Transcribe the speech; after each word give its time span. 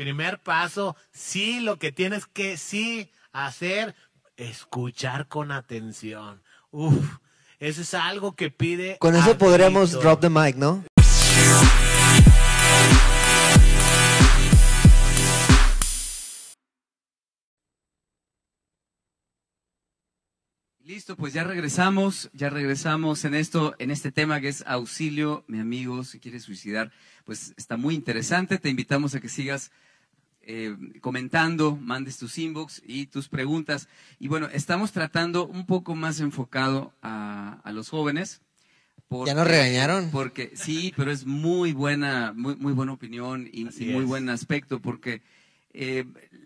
primer 0.00 0.38
paso, 0.38 0.96
sí, 1.12 1.60
lo 1.60 1.78
que 1.78 1.92
tienes 1.92 2.24
que 2.24 2.56
sí 2.56 3.10
hacer, 3.32 3.94
escuchar 4.38 5.28
con 5.28 5.52
atención. 5.52 6.42
Uf, 6.70 7.18
eso 7.58 7.82
es 7.82 7.92
algo 7.92 8.34
que 8.34 8.50
pide. 8.50 8.96
Con 8.98 9.14
eso 9.14 9.32
a 9.32 9.36
podríamos 9.36 9.90
gritos. 9.90 10.02
drop 10.02 10.20
the 10.22 10.30
mic, 10.30 10.56
¿no? 10.56 10.82
Listo, 20.82 21.14
pues 21.14 21.34
ya 21.34 21.44
regresamos, 21.44 22.30
ya 22.32 22.48
regresamos 22.48 23.26
en 23.26 23.34
esto, 23.34 23.74
en 23.78 23.90
este 23.90 24.10
tema 24.10 24.40
que 24.40 24.48
es 24.48 24.64
auxilio, 24.66 25.44
mi 25.46 25.60
amigo, 25.60 26.02
si 26.04 26.18
quieres 26.18 26.44
suicidar, 26.44 26.90
pues 27.24 27.52
está 27.58 27.76
muy 27.76 27.94
interesante. 27.94 28.58
Te 28.58 28.70
invitamos 28.70 29.14
a 29.14 29.20
que 29.20 29.28
sigas 29.28 29.70
eh, 30.42 30.76
comentando, 31.00 31.76
mandes 31.76 32.18
tus 32.18 32.38
inbox 32.38 32.82
y 32.86 33.06
tus 33.06 33.28
preguntas. 33.28 33.88
Y 34.18 34.28
bueno, 34.28 34.48
estamos 34.52 34.92
tratando 34.92 35.46
un 35.46 35.66
poco 35.66 35.94
más 35.94 36.20
enfocado 36.20 36.92
a, 37.02 37.60
a 37.62 37.72
los 37.72 37.88
jóvenes. 37.88 38.40
¿Ya 39.26 39.34
nos 39.34 39.48
regañaron? 39.48 40.10
Porque 40.10 40.52
sí, 40.54 40.92
pero 40.96 41.10
es 41.10 41.26
muy 41.26 41.72
buena, 41.72 42.32
muy, 42.32 42.54
muy 42.54 42.72
buena 42.72 42.92
opinión 42.92 43.48
y, 43.52 43.64
muy 43.86 44.04
buen 44.04 44.28
aspecto, 44.28 44.80
porque 44.80 45.20
eh, 45.72 46.04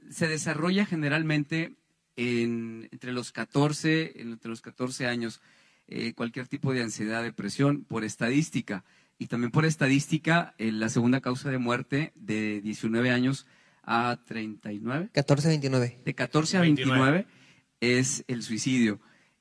se 0.08 0.28
desarrolla 0.28 0.86
generalmente 0.86 1.74
en, 2.16 2.88
entre 2.90 3.12
los 3.12 3.32
14, 3.32 4.20
entre 4.20 4.48
los 4.48 4.62
14 4.62 5.06
años, 5.06 5.42
eh, 5.88 6.14
cualquier 6.14 6.48
tipo 6.48 6.72
de 6.72 6.82
ansiedad, 6.82 7.22
depresión, 7.22 7.84
por 7.84 8.02
estadística. 8.02 8.82
Y 9.18 9.26
también 9.26 9.50
por 9.50 9.66
estadística, 9.66 10.54
eh, 10.56 10.72
la 10.72 10.88
segunda 10.88 11.20
causa 11.20 11.50
de 11.50 11.58
muerte 11.58 12.12
de 12.14 12.62
19 12.62 13.10
años 13.10 13.46
a 13.86 14.18
39, 14.26 15.10
14-29. 15.12 16.02
de 16.04 16.14
14 16.14 16.56
a 16.58 16.60
29, 16.60 17.26
es 17.80 18.24
el 18.28 18.42
suicidio. 18.42 19.00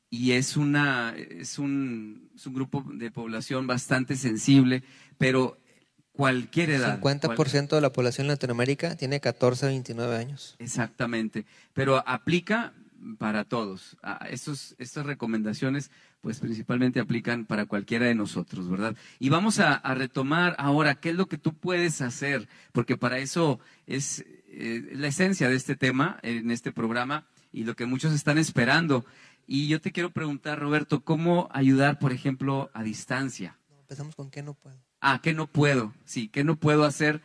Y 0.09 0.33
es, 0.33 0.58
una, 0.58 1.16
es, 1.17 1.58
un, 1.58 2.30
es 2.36 2.45
un 2.45 2.53
grupo 2.53 2.86
de 2.94 3.09
población 3.09 3.66
bastante 3.66 4.16
sensible, 4.16 4.83
pero 5.17 5.58
cualquier 6.11 6.69
edad. 6.69 6.99
cual- 6.99 7.19
50% 7.19 7.69
de 7.75 7.81
la 7.81 7.91
población 7.91 8.25
en 8.25 8.30
Latinoamérica 8.33 8.95
tiene 8.95 9.19
14 9.19 9.66
a 9.66 9.69
29 9.69 10.16
años. 10.16 10.55
Exactamente, 10.59 11.45
pero 11.73 12.08
aplica 12.08 12.73
para 13.18 13.44
todos. 13.44 13.98
Ah, 14.02 14.28
Estos, 14.30 14.76
estas 14.78 15.06
recomendaciones, 15.06 15.92
pues 16.22 16.40
principalmente 16.40 17.00
aplican 17.00 17.45
para 17.45 17.66
cualquiera 17.66 18.06
de 18.06 18.16
nosotros, 18.16 18.70
¿verdad? 18.70 18.95
Y 19.20 19.30
vamos 19.30 19.60
a, 19.60 19.73
a 19.73 19.95
retomar 19.95 20.56
ahora 20.58 20.95
qué 20.95 21.10
es 21.10 21.16
lo 21.16 21.28
que 21.28 21.38
tú 21.38 21.54
puedes 21.54 22.02
hacer, 22.02 22.48
porque 22.72 22.98
para 22.98 23.20
eso 23.20 23.60
es 23.88 24.26
eh, 24.48 24.92
la 24.94 25.08
esencia 25.08 25.50
de 25.50 25.56
este 25.56 25.76
tema, 25.76 26.20
en 26.22 26.52
este 26.52 26.72
programa, 26.72 27.26
y 27.52 27.64
lo 27.64 27.76
que 27.76 27.86
muchos 27.86 28.14
están 28.14 28.38
esperando. 28.38 29.06
Y 29.48 29.67
yo 29.67 29.82
te 29.82 29.92
quiero 29.92 30.12
preguntar, 30.12 30.60
Roberto, 30.60 31.04
¿cómo 31.04 31.50
ayudar, 31.52 32.00
por 32.00 32.14
ejemplo, 32.14 32.70
a 32.73 32.84
distancia? 32.84 33.58
Empezamos 33.80 34.16
con 34.16 34.30
qué 34.30 34.42
no 34.44 34.54
puedo. 34.54 34.78
Ah, 35.02 35.20
¿qué 35.22 35.34
no 35.34 35.48
puedo? 35.48 35.94
Sí, 36.06 36.30
¿qué 36.30 36.44
no 36.44 36.56
puedo 36.56 36.86
hacer 36.86 37.22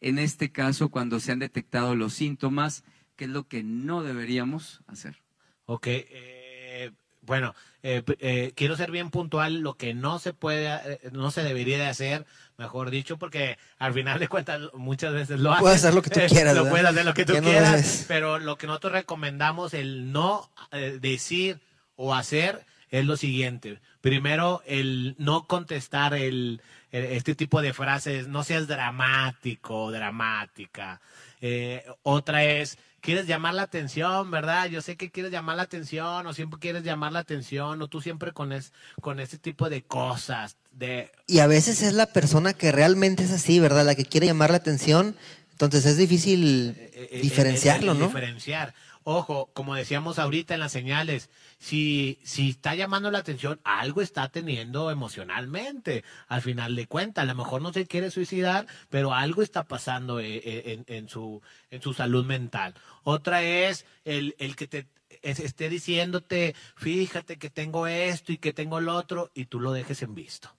en 0.00 0.18
este 0.18 0.52
caso 0.52 0.90
cuando 0.90 1.18
se 1.18 1.32
han 1.32 1.38
detectado 1.38 1.94
los 1.94 2.14
síntomas? 2.14 2.84
¿Qué 3.16 3.24
es 3.24 3.30
lo 3.30 3.48
que 3.48 3.62
no 3.62 4.02
deberíamos 4.02 4.82
hacer? 4.86 5.21
Ok, 5.66 5.86
eh, 5.88 6.90
bueno, 7.22 7.54
eh, 7.82 8.02
eh, 8.18 8.52
quiero 8.56 8.76
ser 8.76 8.90
bien 8.90 9.10
puntual, 9.10 9.60
lo 9.60 9.74
que 9.74 9.94
no 9.94 10.18
se 10.18 10.32
puede, 10.32 10.66
eh, 10.84 11.00
no 11.12 11.30
se 11.30 11.42
debería 11.44 11.78
de 11.78 11.86
hacer, 11.86 12.26
mejor 12.58 12.90
dicho, 12.90 13.16
porque 13.16 13.58
al 13.78 13.92
final 13.94 14.18
de 14.18 14.28
cuentas 14.28 14.60
muchas 14.74 15.12
veces 15.12 15.38
lo 15.40 15.50
haces. 15.52 15.60
Puedes 15.62 15.78
hacer 15.84 15.94
lo 15.94 16.02
que 16.02 16.10
tú 16.10 16.20
quieras, 16.32 16.54
Lo 16.64 16.68
puedes 16.70 16.86
hacer 16.86 17.04
lo 17.04 17.14
que 17.14 17.24
tú 17.24 17.32
no 17.34 17.48
quieras, 17.48 18.04
pero 18.08 18.38
lo 18.38 18.56
que 18.58 18.66
nosotros 18.66 18.92
recomendamos, 18.92 19.72
el 19.74 20.10
no 20.12 20.50
eh, 20.72 20.98
decir 21.00 21.60
o 21.96 22.14
hacer, 22.14 22.64
es 22.90 23.04
lo 23.06 23.16
siguiente. 23.16 23.78
Primero, 24.00 24.62
el 24.66 25.14
no 25.18 25.46
contestar 25.46 26.14
el, 26.14 26.60
el- 26.90 27.04
este 27.04 27.34
tipo 27.36 27.62
de 27.62 27.72
frases, 27.72 28.26
no 28.26 28.42
seas 28.42 28.66
dramático, 28.66 29.90
dramática. 29.92 31.00
Eh, 31.40 31.84
otra 32.02 32.44
es, 32.44 32.78
quieres 33.02 33.26
llamar 33.26 33.52
la 33.52 33.62
atención, 33.62 34.30
¿verdad? 34.30 34.68
Yo 34.68 34.80
sé 34.80 34.96
que 34.96 35.10
quieres 35.10 35.30
llamar 35.32 35.56
la 35.56 35.64
atención 35.64 36.26
o 36.26 36.32
siempre 36.32 36.58
quieres 36.58 36.84
llamar 36.84 37.12
la 37.12 37.18
atención 37.18 37.82
o 37.82 37.88
tú 37.88 38.00
siempre 38.00 38.32
con, 38.32 38.52
es, 38.52 38.72
con 39.02 39.20
ese 39.20 39.36
tipo 39.36 39.68
de 39.68 39.82
cosas. 39.82 40.56
De, 40.70 41.10
Y 41.26 41.40
a 41.40 41.46
veces 41.46 41.82
es 41.82 41.92
la 41.92 42.06
persona 42.06 42.54
que 42.54 42.72
realmente 42.72 43.24
es 43.24 43.30
así, 43.32 43.60
¿verdad? 43.60 43.84
La 43.84 43.94
que 43.94 44.06
quiere 44.06 44.26
llamar 44.26 44.50
la 44.50 44.56
atención. 44.56 45.14
Entonces 45.50 45.84
es 45.84 45.96
difícil 45.98 46.74
eh, 46.78 47.08
eh, 47.12 47.20
diferenciarlo, 47.20 47.92
el- 47.92 47.98
el 47.98 48.02
¿no? 48.02 48.06
Diferenciar. 48.08 48.74
Ojo, 49.04 49.50
como 49.52 49.74
decíamos 49.74 50.18
ahorita 50.18 50.54
en 50.54 50.60
las 50.60 50.72
señales, 50.72 51.30
si, 51.58 52.18
si 52.22 52.50
está 52.50 52.74
llamando 52.74 53.10
la 53.10 53.18
atención, 53.18 53.60
algo 53.64 54.00
está 54.02 54.28
teniendo 54.28 54.90
emocionalmente. 54.90 56.04
Al 56.28 56.42
final 56.42 56.76
de 56.76 56.86
cuentas, 56.86 57.22
a 57.22 57.26
lo 57.26 57.34
mejor 57.34 57.62
no 57.62 57.72
se 57.72 57.86
quiere 57.86 58.10
suicidar, 58.10 58.66
pero 58.90 59.14
algo 59.14 59.42
está 59.42 59.64
pasando 59.64 60.20
eh, 60.20 60.36
eh, 60.44 60.84
en, 60.86 60.94
en 60.94 61.08
su, 61.08 61.42
en 61.70 61.82
su 61.82 61.94
salud 61.94 62.24
mental. 62.24 62.74
Otra 63.02 63.42
es 63.42 63.86
el, 64.04 64.34
el 64.38 64.56
que 64.56 64.66
te 64.68 64.86
es- 65.22 65.40
esté 65.40 65.68
diciéndote, 65.68 66.54
fíjate 66.76 67.38
que 67.38 67.50
tengo 67.50 67.86
esto 67.86 68.32
y 68.32 68.38
que 68.38 68.52
tengo 68.52 68.80
lo 68.80 68.94
otro, 68.96 69.30
y 69.34 69.44
tú 69.46 69.60
lo 69.60 69.72
dejes 69.72 70.02
en 70.02 70.14
visto. 70.14 70.54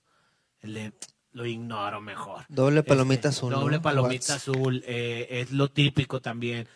Lo 1.32 1.46
ignoro 1.48 2.00
mejor. 2.00 2.46
Doble 2.48 2.84
palomita 2.84 3.30
Este, 3.30 3.40
azul. 3.40 3.52
¿no? 3.52 3.59
Doble 3.62 3.80
palomita 3.80 4.34
Whats- 4.36 4.36
azul, 4.36 4.84
eh, 4.86 5.28
es 5.32 5.52
lo 5.52 5.70
típico 5.72 6.22
también. 6.22 6.68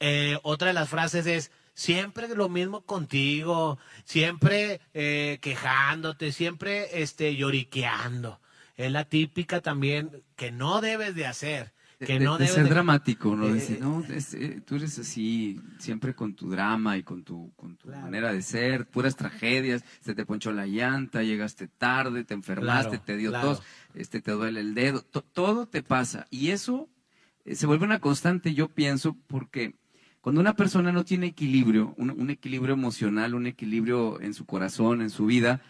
Eh, 0.00 0.38
otra 0.42 0.68
de 0.68 0.74
las 0.74 0.88
frases 0.88 1.26
es, 1.26 1.50
siempre 1.74 2.28
lo 2.34 2.48
mismo 2.48 2.82
contigo, 2.82 3.78
siempre 4.04 4.80
eh, 4.94 5.38
quejándote, 5.40 6.32
siempre 6.32 7.02
este, 7.02 7.34
lloriqueando. 7.36 8.40
Es 8.76 8.92
la 8.92 9.04
típica 9.04 9.60
también 9.60 10.22
que 10.36 10.50
no 10.52 10.80
debes 10.80 11.14
de 11.14 11.26
hacer. 11.26 11.72
Que 11.98 12.20
de- 12.20 12.24
no 12.24 12.34
de 12.38 12.44
debes 12.44 12.54
ser 12.54 12.64
de- 12.64 12.70
dramático, 12.70 13.34
¿no? 13.34 13.48
Eh, 13.48 13.54
Decir, 13.54 13.80
no, 13.80 14.04
es- 14.08 14.32
eh, 14.34 14.62
tú 14.64 14.76
eres 14.76 14.96
así, 15.00 15.60
siempre 15.80 16.14
con 16.14 16.34
tu 16.34 16.48
drama 16.48 16.96
y 16.96 17.02
con 17.02 17.24
tu, 17.24 17.52
con 17.56 17.76
tu 17.76 17.88
Claro. 17.88 18.02
manera 18.02 18.32
de 18.32 18.40
ser, 18.42 18.86
puras 18.86 19.16
tragedias, 19.16 19.82
se 20.00 20.14
te 20.14 20.24
ponchó 20.24 20.52
la 20.52 20.66
llanta, 20.66 21.24
llegaste 21.24 21.66
tarde, 21.66 22.22
te 22.22 22.34
enfermaste, 22.34 22.90
Claro, 22.90 23.02
te 23.04 23.16
dio 23.16 23.30
claro. 23.30 23.48
tos, 23.56 23.62
este, 23.94 24.20
te 24.20 24.30
duele 24.30 24.60
el 24.60 24.74
dedo, 24.74 25.02
to- 25.02 25.22
todo 25.22 25.66
te 25.66 25.82
pasa. 25.82 26.26
Y 26.30 26.50
eso 26.50 26.88
eh, 27.44 27.56
se 27.56 27.66
vuelve 27.66 27.84
una 27.86 27.98
constante, 27.98 28.54
yo 28.54 28.68
pienso, 28.68 29.16
porque 29.26 29.74
cuando 30.28 30.42
una 30.42 30.54
persona 30.56 30.92
no 30.92 31.06
tiene 31.06 31.24
equilibrio, 31.28 31.94
un, 31.96 32.10
un 32.10 32.28
equilibrio 32.28 32.74
emocional, 32.74 33.34
un 33.34 33.46
equilibrio 33.46 34.20
en 34.20 34.34
su 34.34 34.44
corazón, 34.44 35.00
en 35.00 35.08
su 35.08 35.24
vida, 35.24 35.62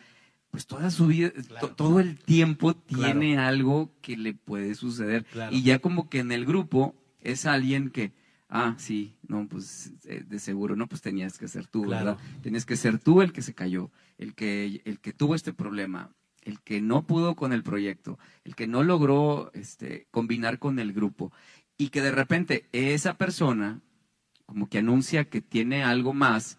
pues 0.51 0.67
toda 0.67 0.91
su 0.91 1.07
vida, 1.07 1.31
Claro. 1.31 1.69
to- 1.69 1.75
todo 1.77 2.01
el 2.01 2.19
tiempo 2.19 2.75
Claro. 2.75 3.05
tiene 3.21 3.39
algo 3.39 3.93
que 4.03 4.17
le 4.17 4.35
puede 4.35 4.75
suceder. 4.75 5.25
Claro. 5.27 5.55
Y 5.55 5.63
ya 5.63 5.79
como 5.79 6.09
que 6.09 6.19
en 6.19 6.33
el 6.33 6.45
grupo 6.45 6.97
es 7.21 7.47
alguien 7.47 7.91
que, 7.91 8.11
ah, 8.49 8.75
sí, 8.79 9.15
no, 9.29 9.47
pues 9.47 9.93
eh, 10.07 10.25
de 10.27 10.41
seguro, 10.41 10.75
no, 10.75 10.89
pues 10.89 11.03
tenías 11.03 11.39
que 11.39 11.47
ser 11.47 11.69
tú. 11.69 11.87
¿verdad? 11.87 12.17
Tenías 12.43 12.67
que 12.67 12.75
ser 12.77 12.99
tú 12.99 13.23
el 13.23 13.33
que 13.33 13.43
se 13.43 13.55
cayó, 13.55 13.93
el 14.19 14.35
que, 14.35 14.83
el 14.85 14.99
que 14.99 15.13
tuvo 15.13 15.37
este 15.37 15.53
problema, 15.53 16.11
el 16.43 16.59
que 16.63 16.81
no 16.81 17.07
pudo 17.07 17.37
con 17.37 17.53
el 17.53 17.63
proyecto, 17.63 18.19
el 18.43 18.57
que 18.57 18.67
no 18.67 18.83
logró 18.83 19.53
este, 19.55 20.09
combinar 20.11 20.59
con 20.59 20.81
el 20.81 20.93
grupo. 20.93 21.31
Y 21.77 21.91
que 21.91 22.03
de 22.03 22.11
repente 22.11 22.65
esa 22.73 23.17
persona 23.17 23.81
como 24.49 24.67
que 24.71 24.79
anuncia 24.79 25.27
que 25.27 25.43
tiene 25.43 25.85
algo 25.85 26.15
más 26.15 26.57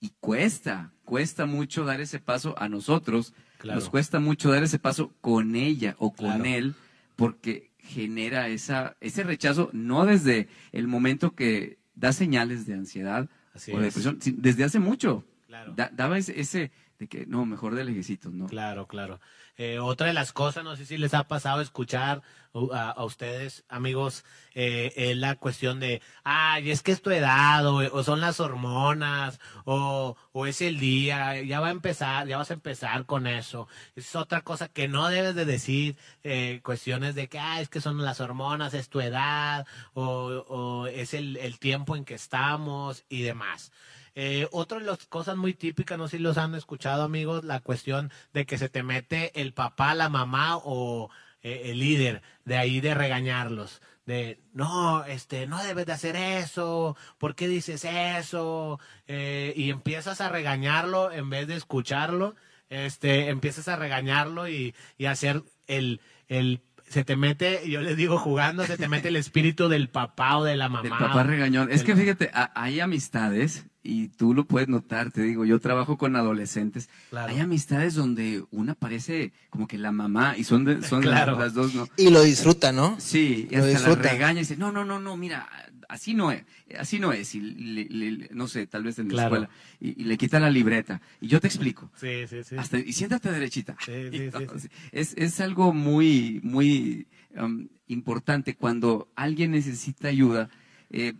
y 0.00 0.12
cuesta, 0.18 0.92
cuesta 1.04 1.44
mucho 1.44 1.84
dar 1.84 2.00
ese 2.00 2.18
paso 2.20 2.54
a 2.58 2.70
nosotros, 2.70 3.34
Claro. 3.58 3.80
nos 3.80 3.90
cuesta 3.90 4.18
mucho 4.18 4.50
dar 4.50 4.62
ese 4.62 4.78
paso 4.78 5.12
con 5.20 5.54
ella 5.54 5.94
o 5.98 6.10
con 6.14 6.26
Claro. 6.28 6.44
él, 6.46 6.74
porque 7.16 7.70
genera 7.80 8.48
esa, 8.48 8.96
ese 9.00 9.24
rechazo, 9.24 9.68
no 9.74 10.06
desde 10.06 10.48
el 10.72 10.88
momento 10.88 11.34
que 11.34 11.76
da 11.94 12.14
señales 12.14 12.64
de 12.66 12.74
ansiedad 12.74 13.28
Así 13.52 13.72
o 13.72 13.78
de 13.78 13.88
es. 13.88 13.94
depresión, 13.94 14.22
si- 14.22 14.32
desde 14.38 14.64
hace 14.64 14.78
mucho. 14.78 15.22
Claro. 15.58 15.72
Da- 15.74 15.90
daba 15.92 16.18
ese, 16.18 16.40
ese 16.40 16.70
de 16.98 17.06
que, 17.08 17.26
no, 17.26 17.46
mejor 17.46 17.74
de 17.74 17.84
lejecitos, 17.84 18.32
¿no? 18.32 18.46
Claro, 18.46 18.86
claro. 18.88 19.20
Eh, 19.56 19.78
otra 19.78 20.08
de 20.08 20.12
las 20.12 20.32
cosas, 20.32 20.64
no 20.64 20.74
sé 20.76 20.84
si 20.84 20.96
les 20.98 21.14
ha 21.14 21.28
pasado 21.28 21.60
escuchar 21.60 22.22
uh, 22.52 22.72
a, 22.72 22.90
a 22.90 23.04
ustedes, 23.04 23.64
amigos, 23.68 24.24
eh, 24.54 24.92
es 24.96 25.16
la 25.16 25.36
cuestión 25.36 25.78
de, 25.78 26.00
ay, 26.24 26.70
es 26.70 26.82
que 26.82 26.90
es 26.92 27.02
tu 27.02 27.10
edad, 27.10 27.64
o, 27.66 27.76
o 27.76 28.02
son 28.02 28.20
las 28.20 28.40
hormonas, 28.40 29.38
o, 29.64 30.16
o 30.32 30.46
es 30.46 30.60
el 30.60 30.78
día, 30.80 31.40
ya 31.42 31.60
va 31.60 31.68
a 31.68 31.72
empezar, 31.72 32.26
ya 32.26 32.36
vas 32.36 32.50
a 32.50 32.54
empezar 32.54 33.06
con 33.06 33.26
eso. 33.28 33.68
Es 33.94 34.16
otra 34.16 34.40
cosa 34.42 34.68
que 34.68 34.88
no 34.88 35.08
debes 35.08 35.34
de 35.36 35.44
decir, 35.44 35.96
eh, 36.24 36.60
cuestiones 36.64 37.14
de 37.14 37.28
que, 37.28 37.38
ah, 37.38 37.60
es 37.60 37.68
que 37.68 37.80
son 37.80 38.04
las 38.04 38.20
hormonas, 38.20 38.74
es 38.74 38.88
tu 38.88 39.00
edad, 39.00 39.66
o, 39.94 40.04
o 40.48 40.86
es 40.88 41.14
el, 41.14 41.36
el 41.36 41.58
tiempo 41.60 41.94
en 41.96 42.04
que 42.04 42.14
estamos 42.14 43.04
y 43.08 43.22
demás. 43.22 43.72
Eh, 44.20 44.48
otra 44.50 44.80
de 44.80 44.84
las 44.84 45.06
cosas 45.06 45.36
muy 45.36 45.54
típicas, 45.54 45.96
no 45.96 46.08
sé 46.08 46.16
si 46.16 46.22
los 46.24 46.38
han 46.38 46.56
escuchado 46.56 47.04
amigos, 47.04 47.44
la 47.44 47.60
cuestión 47.60 48.10
de 48.32 48.46
que 48.46 48.58
se 48.58 48.68
te 48.68 48.82
mete 48.82 49.30
el 49.40 49.52
papá, 49.52 49.94
la 49.94 50.08
mamá 50.08 50.56
o 50.56 51.08
eh, 51.40 51.62
el 51.66 51.78
líder, 51.78 52.22
de 52.44 52.56
ahí 52.56 52.80
de 52.80 52.94
regañarlos, 52.94 53.80
de, 54.06 54.40
no, 54.52 55.04
este, 55.04 55.46
no 55.46 55.62
debes 55.62 55.86
de 55.86 55.92
hacer 55.92 56.16
eso, 56.16 56.96
¿por 57.18 57.36
qué 57.36 57.46
dices 57.46 57.84
eso? 57.84 58.80
Eh, 59.06 59.52
y 59.54 59.70
empiezas 59.70 60.20
a 60.20 60.28
regañarlo 60.28 61.12
en 61.12 61.30
vez 61.30 61.46
de 61.46 61.54
escucharlo, 61.54 62.34
este, 62.70 63.28
empiezas 63.28 63.68
a 63.68 63.76
regañarlo 63.76 64.48
y, 64.48 64.74
y 64.96 65.06
hacer 65.06 65.44
el, 65.68 66.00
el 66.26 66.60
se 66.88 67.04
te 67.04 67.16
mete, 67.16 67.68
yo 67.68 67.80
les 67.82 67.96
digo 67.96 68.18
jugando, 68.18 68.64
se 68.64 68.76
te 68.76 68.88
mete 68.88 69.08
el 69.08 69.16
espíritu 69.16 69.68
del 69.68 69.88
papá 69.88 70.38
o 70.38 70.44
de 70.44 70.56
la 70.56 70.68
mamá. 70.68 70.82
Del 70.82 70.90
papá 70.90 71.22
regañón. 71.22 71.70
Es 71.70 71.84
que 71.84 71.94
fíjate, 71.94 72.30
hay 72.32 72.80
amistades, 72.80 73.66
y 73.88 74.08
tú 74.08 74.34
lo 74.34 74.44
puedes 74.44 74.68
notar, 74.68 75.10
te 75.10 75.22
digo, 75.22 75.46
yo 75.46 75.58
trabajo 75.60 75.96
con 75.96 76.14
adolescentes. 76.14 76.90
Hay 77.10 77.40
amistades 77.40 77.94
donde 77.94 78.44
una 78.50 78.74
parece 78.74 79.32
como 79.48 79.66
que 79.66 79.78
la 79.78 79.92
mamá, 79.92 80.36
y 80.36 80.44
son, 80.44 80.66
de, 80.66 80.82
son 80.82 81.08
las, 81.08 81.54
dos, 81.54 81.74
¿no? 81.74 81.88
Y 81.96 82.10
lo 82.10 82.22
disfruta, 82.22 82.70
¿no? 82.70 83.00
Sí, 83.00 83.48
y 83.50 83.54
hasta 83.54 83.88
la 83.88 83.94
regaña 83.94 84.40
y 84.40 84.42
dice, 84.42 84.58
no, 84.58 84.70
no, 84.72 84.84
no, 84.84 85.00
no, 85.00 85.16
mira, 85.16 85.48
así 85.88 86.12
no 86.12 86.30
es, 86.30 86.44
así 86.78 86.98
no 86.98 87.14
es, 87.14 87.34
y 87.34 88.28
no 88.32 88.46
sé, 88.46 88.66
tal 88.66 88.84
vez 88.84 88.98
en 88.98 89.08
la 89.08 89.24
escuela, 89.24 89.48
y, 89.80 90.04
le 90.04 90.18
quita 90.18 90.38
la 90.38 90.50
libreta, 90.50 91.00
y 91.22 91.28
yo 91.28 91.40
te 91.40 91.46
explico. 91.46 91.90
Sí, 91.96 92.26
sí, 92.28 92.44
sí. 92.44 92.56
Hasta, 92.58 92.78
y 92.78 92.92
siéntate 92.92 93.32
derechita. 93.32 93.74
es, 94.92 95.14
es 95.16 95.40
algo 95.40 95.72
muy, 95.72 96.40
muy 96.42 97.06
um, 97.36 97.68
importante 97.86 98.54
cuando 98.54 99.08
alguien 99.16 99.52
necesita 99.52 100.08
ayuda, 100.08 100.50
eh, 100.90 101.14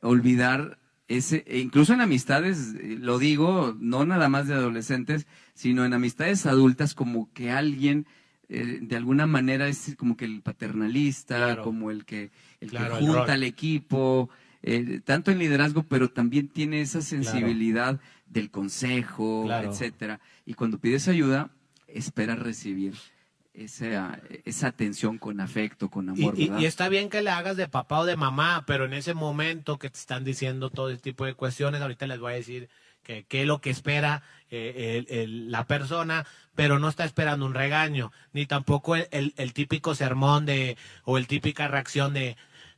olvidar 0.00 0.78
ese, 1.08 1.44
e 1.46 1.58
incluso 1.58 1.92
en 1.92 2.00
amistades, 2.00 2.74
eh, 2.80 2.96
lo 2.98 3.18
digo, 3.18 3.76
no 3.78 4.04
nada 4.04 4.28
más 4.28 4.48
de 4.48 4.54
adolescentes, 4.54 5.26
sino 5.54 5.84
en 5.84 5.92
amistades 5.92 6.46
adultas, 6.46 6.94
como 6.94 7.32
que 7.32 7.50
alguien 7.50 8.06
eh, 8.48 8.78
de 8.82 8.96
alguna 8.96 9.26
manera 9.26 9.68
es 9.68 9.94
como 9.98 10.16
que 10.16 10.24
el 10.24 10.42
paternalista, 10.42 11.60
como 11.62 11.90
el 11.90 12.04
que, 12.04 12.30
el 12.60 12.70
que 12.70 12.78
junta 12.78 13.34
al 13.34 13.42
equipo, 13.42 14.30
eh, 14.62 15.00
tanto 15.04 15.30
en 15.30 15.38
liderazgo, 15.38 15.82
pero 15.82 16.10
también 16.10 16.48
tiene 16.48 16.80
esa 16.80 17.02
sensibilidad 17.02 18.00
del 18.26 18.50
consejo, 18.50 19.50
etcétera. 19.50 20.20
Y 20.46 20.54
cuando 20.54 20.78
pides 20.78 21.08
ayuda, 21.08 21.50
espera 21.86 22.34
recibir 22.34 22.94
esa, 23.54 24.20
esa 24.44 24.66
atención 24.66 25.18
con 25.18 25.40
afecto, 25.40 25.88
con 25.88 26.08
amor. 26.08 26.34
Y, 26.36 26.52
y, 26.58 26.66
está 26.66 26.88
bien 26.88 27.08
que 27.08 27.22
le 27.22 27.30
hagas 27.30 27.56
de 27.56 27.68
papá 27.68 28.00
o 28.00 28.04
de 28.04 28.16
mamá, 28.16 28.64
pero 28.66 28.84
en 28.84 28.92
ese 28.92 29.14
momento 29.14 29.78
que 29.78 29.88
te 29.90 29.98
están 29.98 30.24
diciendo 30.24 30.70
todo 30.70 30.90
este 30.90 31.02
tipo 31.02 31.24
de 31.24 31.34
cuestiones, 31.34 31.80
ahorita 31.80 32.06
les 32.06 32.18
voy 32.18 32.32
a 32.32 32.36
decir 32.36 32.68
que 33.04 33.24
qué 33.24 33.42
es 33.42 33.46
lo 33.46 33.60
que 33.60 33.70
espera 33.70 34.22
eh, 34.50 35.26
la 35.28 35.66
persona, 35.66 36.26
pero 36.54 36.78
no 36.78 36.88
está 36.88 37.04
esperando 37.04 37.46
un 37.46 37.54
regaño, 37.54 38.12
ni 38.32 38.46
tampoco 38.46 38.96
el, 38.96 39.34
el, 39.36 39.52
típico 39.52 39.94
sermón 39.94 40.46
de, 40.46 40.76
o 41.04 41.18
el 41.18 41.26
típica 41.26 41.68
reacción 41.68 42.14
de, 42.14 42.36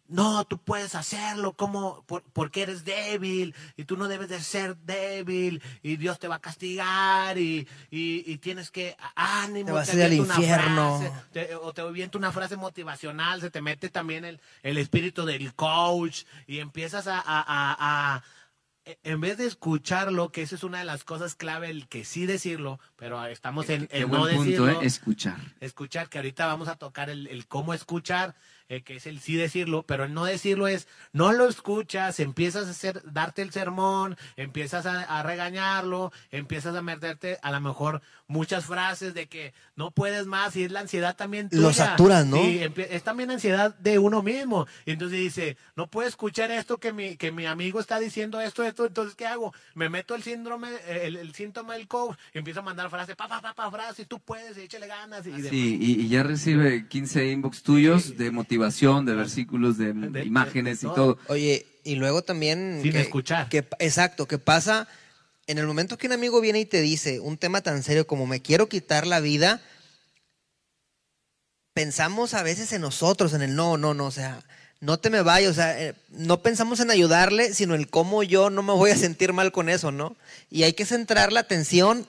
no, 0.08 0.44
tú 0.44 0.58
puedes 0.58 0.94
hacerlo, 0.94 1.55
como 1.55 2.05
porque 2.32 2.62
eres 2.62 2.85
débil 2.85 3.55
y 3.76 3.85
tú 3.85 3.97
no 3.97 4.08
debes 4.08 4.29
de 4.29 4.41
ser 4.41 4.76
débil 4.79 5.62
y 5.82 5.97
Dios 5.97 6.19
te 6.19 6.29
va 6.29 6.37
a 6.37 6.41
castigar 6.41 7.38
y, 7.38 7.67
y, 7.91 8.37
tienes 8.38 8.70
que 8.70 8.97
ánimo, 9.14 9.67
te 9.67 9.73
vas 9.73 9.88
a 9.91 9.97
ir 9.97 10.03
al 10.03 10.12
infierno 10.12 11.00
o 11.62 11.73
te 11.73 11.81
avienta 11.81 12.19
una 12.19 12.32
frase 12.32 12.56
motivacional, 12.56 13.41
se 13.41 13.50
te 13.50 13.61
mete 13.61 13.88
también 13.88 14.25
el, 14.25 14.41
el 14.62 14.79
espíritu 14.79 15.25
del 15.25 15.55
coach 15.55 16.25
y 16.47 16.58
empiezas 16.58 17.06
a 17.08 18.23
e, 18.87 18.99
en 19.03 19.20
vez 19.20 19.37
de 19.37 19.47
escucharlo, 19.47 20.31
que 20.31 20.43
esa 20.43 20.55
es 20.55 20.62
una 20.62 20.79
de 20.79 20.85
las 20.85 21.03
cosas 21.03 21.35
clave, 21.35 21.69
el 21.69 21.88
que 21.88 22.05
sí 22.05 22.25
decirlo, 22.25 22.79
pero 22.94 23.23
estamos 23.26 23.69
en, 23.69 23.88
no 24.08 24.26
decirlo. 24.26 24.70
¿eh? 24.70 24.79
Escuchar. 24.82 25.38
Escuchar, 25.58 26.08
que 26.08 26.19
ahorita 26.19 26.47
vamos 26.47 26.69
a 26.69 26.76
tocar 26.76 27.11
el, 27.11 27.26
el 27.26 27.49
cómo 27.49 27.75
escuchar, 27.75 28.37
eh, 28.69 28.83
que 28.83 28.97
es 28.97 29.07
el 29.07 29.21
sí 29.21 29.37
decirlo, 29.37 29.85
pero 29.85 30.05
el 30.05 30.13
no 30.13 30.25
decirlo 30.25 30.67
es, 30.67 30.89
no 31.13 31.33
lo 31.33 31.49
escuchas, 31.49 32.19
empiezas 32.19 32.67
a 32.67 32.71
hacer, 32.71 33.01
darte 33.05 33.43
el 33.43 33.53
sermón, 33.53 34.17
empiezas 34.37 34.87
a, 34.87 35.23
regañarlo, 35.23 36.13
empiezas 36.33 36.75
a 36.75 36.83
meterte 36.83 37.39
a 37.43 37.53
lo 37.53 37.61
mejor 37.61 38.03
muchas 38.27 38.65
frases 38.65 39.15
de 39.15 39.29
que 39.29 39.55
no 39.77 39.93
puedes 39.93 40.27
más 40.27 40.57
y 40.57 40.65
es 40.65 40.73
la 40.73 40.81
ansiedad 40.81 41.15
también 41.15 41.49
tuya. 41.49 41.63
Lo 41.63 41.73
saturas, 41.73 42.27
¿no? 42.27 42.39
Sí, 42.39 42.61
es 42.91 43.03
también 43.05 43.31
ansiedad 43.31 43.73
de 43.79 44.01
uno 44.01 44.21
mismo. 44.21 44.67
Y 44.85 44.91
entonces 44.91 45.21
dice, 45.21 45.57
no 45.77 45.89
puedo 45.89 46.09
escuchar 46.09 46.51
esto 46.51 46.79
que 46.79 46.93
mi, 46.93 47.17
que 47.17 47.31
mi 47.31 47.47
amigo 47.47 47.79
está 47.79 48.01
diciendo 48.01 48.41
esto, 48.41 48.65
esto, 48.65 48.87
entonces 48.87 49.15
¿qué 49.15 49.27
hago? 49.27 49.55
Me 49.75 49.89
meto 49.89 50.17
el 50.17 50.25
síndrome, 50.25 50.71
el, 50.89 51.33
síntoma 51.35 51.75
del 51.75 51.87
coach 51.87 52.19
y 52.35 52.39
empiezo 52.39 52.61
a 52.61 52.65
mandar 52.65 52.91
frases, 52.91 53.15
pa, 53.15 53.29
pa, 53.29 53.41
pa, 53.41 53.55
pa, 53.55 53.71
frases, 53.71 54.09
tú 54.09 54.19
puedes, 54.19 54.57
échale 54.57 54.89
ganas. 54.89 55.25
Y 55.25 55.41
sí, 55.43 55.79
y, 55.81 56.09
ya 56.09 56.25
recibe 56.25 56.89
15 56.89 57.31
inbox 57.31 57.63
tuyos 57.63 58.17
de 58.17 58.33
motivación 58.33 58.56
de 58.58 59.14
versículos, 59.14 59.79
de, 59.79 59.91
imágenes 60.25 60.82
y 60.82 60.87
todo. 60.87 61.19
Oye, 61.29 61.67
y 61.85 61.94
luego 61.94 62.23
también... 62.23 62.81
Sin 62.82 62.97
escuchar. 62.97 63.49
Que, 63.49 63.58
exacto, 63.79 64.26
que 64.26 64.38
pasa 64.38 64.88
en 65.47 65.58
el 65.58 65.67
momento 65.67 65.97
que 65.97 66.06
un 66.06 66.12
amigo 66.12 66.41
viene 66.41 66.61
y 66.61 66.67
te 66.67 66.81
dice 66.81 67.20
un 67.20 67.38
tema 67.38 67.61
tan 67.61 67.82
serio 67.82 68.06
como 68.06 68.26
me 68.26 68.43
quiero 68.43 68.69
quitar 68.69 69.06
la 69.06 69.20
vida, 69.20 69.62
pensamos 71.73 72.35
a 72.35 72.43
veces 72.43 72.73
en 72.73 72.81
nosotros, 72.81 73.32
en 73.32 73.43
el 73.43 73.55
no, 73.55 73.76
no, 73.76 73.94
no, 73.94 74.06
o 74.06 74.11
sea, 74.11 74.43
no 74.81 74.99
te 74.99 75.11
me 75.11 75.23
vayas, 75.23 75.53
o 75.53 75.55
sea, 75.55 75.81
eh, 75.81 75.94
no 76.11 76.43
pensamos 76.43 76.81
en 76.81 76.91
ayudarle, 76.91 77.55
sino 77.55 77.75
en 77.75 77.85
cómo 77.85 78.23
yo 78.23 78.50
no 78.50 78.62
me 78.62 78.73
voy 78.73 78.91
a 78.91 78.97
sentir 78.97 79.32
mal 79.32 79.53
con 79.53 79.69
eso, 79.69 79.93
¿no? 79.93 80.17
Y 80.50 80.64
hay 80.64 80.73
que 80.73 80.85
centrar 80.85 81.32
la 81.32 81.41
atención 81.41 82.06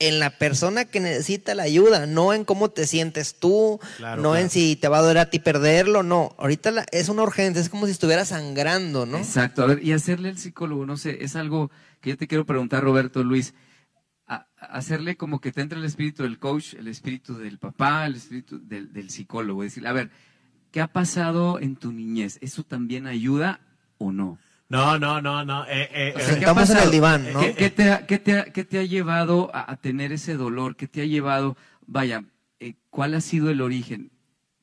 en 0.00 0.18
la 0.18 0.30
persona 0.30 0.86
que 0.86 0.98
necesita 0.98 1.54
la 1.54 1.64
ayuda, 1.64 2.06
no 2.06 2.32
en 2.32 2.46
cómo 2.46 2.70
te 2.70 2.86
sientes 2.86 3.38
tú, 3.38 3.78
no 4.18 4.34
en 4.34 4.48
si 4.48 4.74
te 4.74 4.88
va 4.88 4.98
a 4.98 5.02
doler 5.02 5.18
a 5.18 5.30
ti 5.30 5.38
perderlo, 5.38 6.02
no. 6.02 6.34
Ahorita 6.38 6.86
es 6.90 7.10
una 7.10 7.22
urgencia, 7.22 7.60
es 7.60 7.68
como 7.68 7.84
si 7.84 7.92
estuviera 7.92 8.24
sangrando, 8.24 9.04
¿no? 9.04 9.18
Exacto. 9.18 9.62
A 9.62 9.66
ver, 9.66 9.84
y 9.84 9.92
hacerle 9.92 10.30
el 10.30 10.38
psicólogo, 10.38 10.86
no 10.86 10.96
sé, 10.96 11.22
es 11.22 11.36
algo 11.36 11.70
que 12.00 12.10
yo 12.10 12.16
te 12.16 12.26
quiero 12.26 12.46
preguntar, 12.46 12.82
Roberto 12.82 13.22
Luis. 13.22 13.54
hacerle 14.56 15.16
como 15.16 15.40
que 15.40 15.52
te 15.52 15.60
entre 15.60 15.78
el 15.78 15.84
espíritu 15.84 16.22
del 16.22 16.38
coach, 16.38 16.74
el 16.74 16.88
espíritu 16.88 17.36
del 17.36 17.58
papá, 17.58 18.06
el 18.06 18.16
espíritu 18.16 18.58
del, 18.58 18.94
del 18.94 19.10
psicólogo. 19.10 19.62
Decir, 19.62 19.86
a 19.86 19.92
ver, 19.92 20.10
¿qué 20.70 20.80
ha 20.80 20.86
pasado 20.88 21.60
en 21.60 21.76
tu 21.76 21.92
niñez? 21.92 22.38
¿Eso 22.40 22.64
también 22.64 23.06
ayuda 23.06 23.60
o 23.98 24.12
no? 24.12 24.38
No, 24.70 25.00
no, 25.00 25.20
no, 25.20 25.44
no. 25.44 25.64
Eh, 25.64 25.90
eh, 25.92 26.14
Estamos 26.16 26.70
en 26.70 26.78
el 26.78 26.90
diván, 26.92 27.32
¿no? 27.32 27.40
¿Qué, 27.40 27.70
te, 27.70 27.90
ha, 27.90 28.06
qué, 28.06 28.18
te, 28.18 28.78
ha, 28.78 28.84
llevado 28.84 29.50
a, 29.52 29.76
tener 29.76 30.12
ese 30.12 30.34
dolor? 30.34 30.76
¿Qué 30.76 30.86
te 30.86 31.02
ha 31.02 31.06
llevado? 31.06 31.56
Vaya, 31.88 32.22
eh, 32.60 32.74
¿cuál 32.88 33.14
ha 33.14 33.20
sido 33.20 33.50
el 33.50 33.62
origen? 33.62 34.12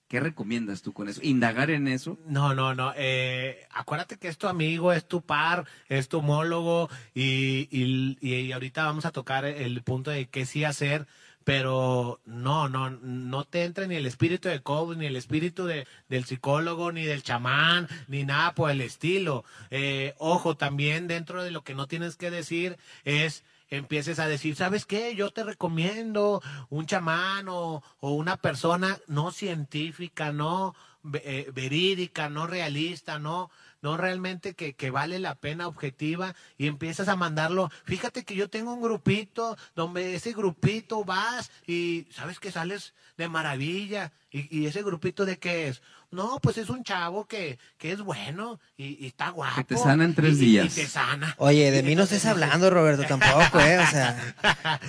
¿Qué 0.07 0.21
recomiendas 0.21 0.81
tú 0.81 0.93
con 0.93 1.09
eso? 1.09 1.19
¿Indagar 1.21 1.71
en 1.71 1.89
eso? 1.89 2.17
No, 2.25 2.55
no, 2.55 2.73
no. 2.73 2.93
Eh, 2.95 3.67
acuérdate 3.69 4.15
que 4.15 4.29
es 4.29 4.37
tu 4.37 4.47
amigo, 4.47 4.93
es 4.93 5.05
tu 5.05 5.21
par, 5.23 5.65
es 5.89 6.07
tu 6.07 6.19
homólogo 6.19 6.89
y, 7.13 7.67
y, 7.69 8.17
y 8.21 8.53
ahorita 8.53 8.85
vamos 8.85 9.05
a 9.05 9.11
tocar 9.11 9.43
el 9.43 9.83
punto 9.83 10.09
de 10.09 10.29
qué 10.29 10.45
sí 10.45 10.63
hacer 10.63 11.05
pero 11.47 12.19
no, 12.25 12.67
no, 12.67 12.89
no 12.89 13.45
te 13.45 13.63
entra 13.63 13.87
ni 13.87 13.95
el 13.95 14.05
espíritu 14.05 14.49
de 14.49 14.61
coach, 14.61 14.97
ni 14.97 15.05
el 15.05 15.15
espíritu 15.15 15.63
de, 15.65 15.87
del 16.09 16.25
psicólogo, 16.25 16.91
ni 16.91 17.05
del 17.05 17.23
chamán, 17.23 17.87
ni 18.09 18.25
nada 18.25 18.53
por 18.53 18.69
el 18.69 18.81
estilo. 18.81 19.45
Eh, 19.71 20.13
ojo, 20.17 20.57
también 20.57 21.07
dentro 21.07 21.45
de 21.45 21.51
lo 21.51 21.63
que 21.63 21.73
no 21.73 21.87
tienes 21.87 22.17
que 22.17 22.31
decir 22.31 22.75
es 23.05 23.45
empieces 23.69 24.19
a 24.19 24.27
decir, 24.27 24.57
¿sabes 24.57 24.85
qué? 24.85 25.15
Yo 25.15 25.31
te 25.31 25.45
recomiendo 25.45 26.41
un 26.69 26.85
chamán 26.85 27.47
o, 27.47 27.81
o 28.01 28.11
una 28.11 28.35
persona 28.35 28.97
no 29.07 29.31
científica, 29.31 30.33
no 30.33 30.75
eh, 31.13 31.49
verídica, 31.53 32.27
no 32.27 32.47
realista, 32.47 33.19
no 33.19 33.49
no 33.81 33.97
realmente 33.97 34.53
que, 34.53 34.75
que, 34.75 34.91
vale 34.91 35.19
la 35.19 35.35
pena 35.35 35.67
objetiva 35.67 36.35
y 36.57 36.67
empiezas 36.67 37.07
a 37.07 37.15
mandarlo. 37.15 37.69
Fíjate 37.85 38.23
que 38.23 38.35
yo 38.35 38.49
tengo 38.49 38.73
un 38.73 38.81
grupito 38.81 39.57
donde 39.75 40.15
ese 40.15 40.33
grupito 40.33 41.03
vas 41.03 41.51
y 41.65 42.07
sabes 42.11 42.39
que 42.39 42.51
sales 42.51 42.93
de 43.17 43.29
maravilla. 43.29 44.11
¿Y, 44.29 44.65
ese 44.65 44.83
grupito 44.83 45.25
de 45.25 45.39
qué 45.39 45.69
es? 45.69 45.81
No, 46.11 46.39
pues 46.41 46.57
es 46.57 46.69
un 46.69 46.83
chavo 46.83 47.25
que, 47.25 47.57
que 47.77 47.93
es 47.93 48.01
bueno 48.01 48.59
y, 48.75 49.07
está 49.07 49.29
guapo. 49.29 49.55
Que 49.55 49.63
te 49.63 49.77
sana 49.77 50.03
en 50.03 50.13
tres 50.13 50.37
días. 50.37 50.65
Y 50.65 50.81
te 50.81 50.87
sana. 50.87 51.33
Oye, 51.37 51.71
de 51.71 51.81
mí 51.83 51.95
no 51.95 52.03
estés 52.03 52.25
hablando, 52.25 52.69
Roberto, 52.69 53.05
tampoco, 53.07 53.59
¿eh? 53.59 53.79
O 53.79 53.87
sea. 53.87 54.35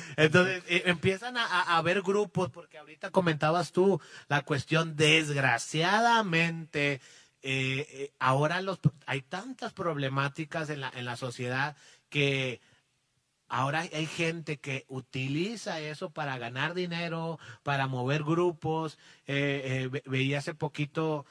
Entonces, 0.16 0.64
eh, 0.68 0.82
empiezan 0.86 1.36
a, 1.36 1.76
a 1.76 1.82
ver 1.82 2.02
grupos, 2.02 2.50
porque 2.50 2.78
ahorita 2.78 3.10
comentabas 3.10 3.70
tú 3.72 4.00
la 4.28 4.42
cuestión, 4.42 4.96
desgraciadamente, 4.96 7.00
eh, 7.42 7.86
eh, 7.90 8.12
ahora 8.18 8.60
los, 8.62 8.80
hay 9.06 9.22
tantas 9.22 9.72
problemáticas 9.72 10.70
en 10.70 10.80
la, 10.80 10.90
en 10.94 11.04
la 11.04 11.16
sociedad 11.16 11.76
que 12.08 12.60
ahora 13.48 13.80
hay 13.80 14.06
gente 14.06 14.58
que 14.58 14.84
utiliza 14.88 15.80
eso 15.80 16.10
para 16.10 16.36
ganar 16.38 16.74
dinero, 16.74 17.38
para 17.62 17.86
mover 17.86 18.24
grupos. 18.24 18.98
Eh, 19.26 19.88
veía 20.06 20.38
hace 20.38 20.54
poquito 20.54 21.26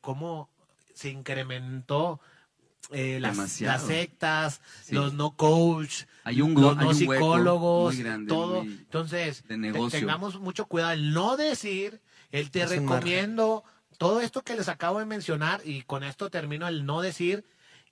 cómo 0.00 0.50
se 0.94 1.10
incrementó 1.10 2.20
las, 2.90 3.52
sectas, 3.82 4.60
los 4.90 5.12
no 5.14 5.36
coach, 5.36 6.04
hay 6.24 6.42
un, 6.42 6.54
los 6.54 6.76
no 6.76 6.92
psicólogos, 6.92 7.96
todo. 8.26 8.62
Entonces, 8.62 9.44
tengamos 9.46 10.40
mucho 10.40 10.66
cuidado 10.66 10.92
el 10.92 11.12
no 11.12 11.36
decir, 11.36 12.00
el 12.30 12.50
te 12.50 12.66
recomiendo 12.66 13.64
todo 13.98 14.20
esto 14.20 14.42
que 14.42 14.56
les 14.56 14.68
acabo 14.68 15.00
de 15.00 15.04
mencionar, 15.04 15.60
y 15.64 15.82
con 15.82 16.02
esto 16.04 16.30
termino 16.30 16.66
el 16.68 16.86
no 16.86 17.02
decir, 17.02 17.44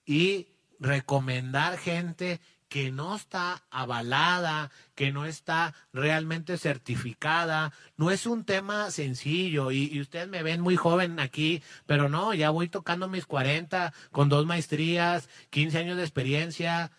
y 0.06 0.48
recomendar 0.78 1.78
gente 1.78 2.40
que 2.68 2.90
no 2.90 3.14
está 3.14 3.62
avalada, 3.70 4.70
que 4.94 5.12
no 5.12 5.24
está 5.24 5.74
realmente 5.92 6.58
certificada. 6.58 7.72
No 7.96 8.10
es 8.10 8.26
un 8.26 8.44
tema 8.44 8.90
sencillo 8.90 9.70
y, 9.70 10.00
ustedes 10.00 10.28
me 10.28 10.42
ven 10.42 10.60
muy 10.60 10.76
joven 10.76 11.20
aquí, 11.20 11.62
pero 11.86 12.08
no, 12.08 12.34
ya 12.34 12.50
voy 12.50 12.68
tocando 12.68 13.08
mis 13.08 13.26
40 13.26 13.92
con 14.10 14.28
dos 14.28 14.46
maestrías, 14.46 15.28
15 15.50 15.78
años 15.78 15.96
de 15.96 16.02
experiencia 16.02 16.90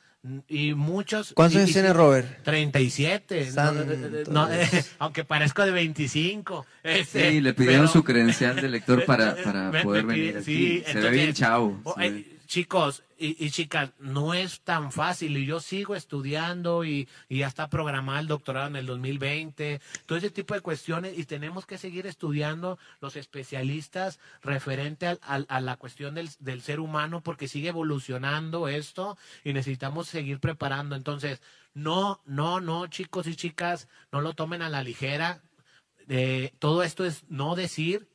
y 0.48 0.74
muchos... 0.74 1.34
¿Cuántos 1.34 1.58
años 1.58 1.72
tiene 1.72 1.94
Robert? 1.94 2.44
37. 2.44 3.52
No, 4.30 4.52
eh, 4.52 4.68
aunque 5.00 5.24
parezco 5.24 5.66
de 5.66 5.72
25. 5.72 6.66
Este, 6.84 7.32
sí, 7.32 7.42
le 7.42 7.54
pidieron 7.54 7.82
pero, 7.82 7.94
su 7.94 8.04
credencial 8.04 8.56
de 8.56 8.70
lector 8.70 9.06
para, 9.08 9.36
para 9.36 9.72
me, 9.72 9.84
poder 9.84 10.04
me, 10.06 10.14
venir 10.14 10.34
sí, 10.34 10.40
aquí. 10.40 10.68
Se 10.82 10.88
entonces, 10.90 11.04
ve 11.04 11.18
bien 11.18 11.34
chavo. 11.34 11.80
Oh, 11.84 11.96
eh, 12.00 12.37
chicos 12.48 13.04
y, 13.20 13.50
chicas, 13.50 13.92
no 14.00 14.34
es 14.36 14.62
tan 14.62 14.92
fácil 14.92 15.38
y 15.38 15.46
yo 15.46 15.60
sigo 15.60 15.96
estudiando 15.96 16.86
y, 16.86 17.10
y, 17.30 17.40
ya 17.40 17.48
está 17.48 17.68
programado 17.68 18.20
el 18.20 18.28
doctorado 18.28 18.68
en 18.68 18.76
el 18.76 18.86
2020, 18.86 19.82
todo 20.06 20.18
ese 20.20 20.30
tipo 20.30 20.54
de 20.54 20.62
cuestiones 20.62 21.18
y 21.18 21.26
tenemos 21.26 21.66
que 21.66 21.80
seguir 21.80 22.06
estudiando 22.06 22.78
los 23.02 23.16
especialistas 23.16 24.20
referente 24.44 25.18
a 25.22 25.62
la 25.62 25.78
cuestión 25.78 26.14
del, 26.16 26.30
del 26.40 26.62
ser 26.62 26.80
humano 26.80 27.22
porque 27.22 27.48
sigue 27.48 27.70
evolucionando 27.70 28.68
esto 28.68 29.18
y 29.44 29.54
necesitamos 29.54 30.08
seguir 30.08 30.40
preparando. 30.40 30.96
Entonces, 30.96 31.42
no, 31.74 32.22
no, 32.26 32.60
no, 32.60 32.88
chicos 32.88 33.28
y 33.28 33.36
chicas, 33.36 33.88
no 34.12 34.22
lo 34.22 34.34
tomen 34.34 34.62
a 34.62 34.70
la 34.70 34.84
ligera. 34.84 35.42
Eh, 36.08 36.54
todo 36.60 36.84
esto 36.84 37.04
es 37.04 37.24
no 37.30 37.56
decir, 37.56 38.08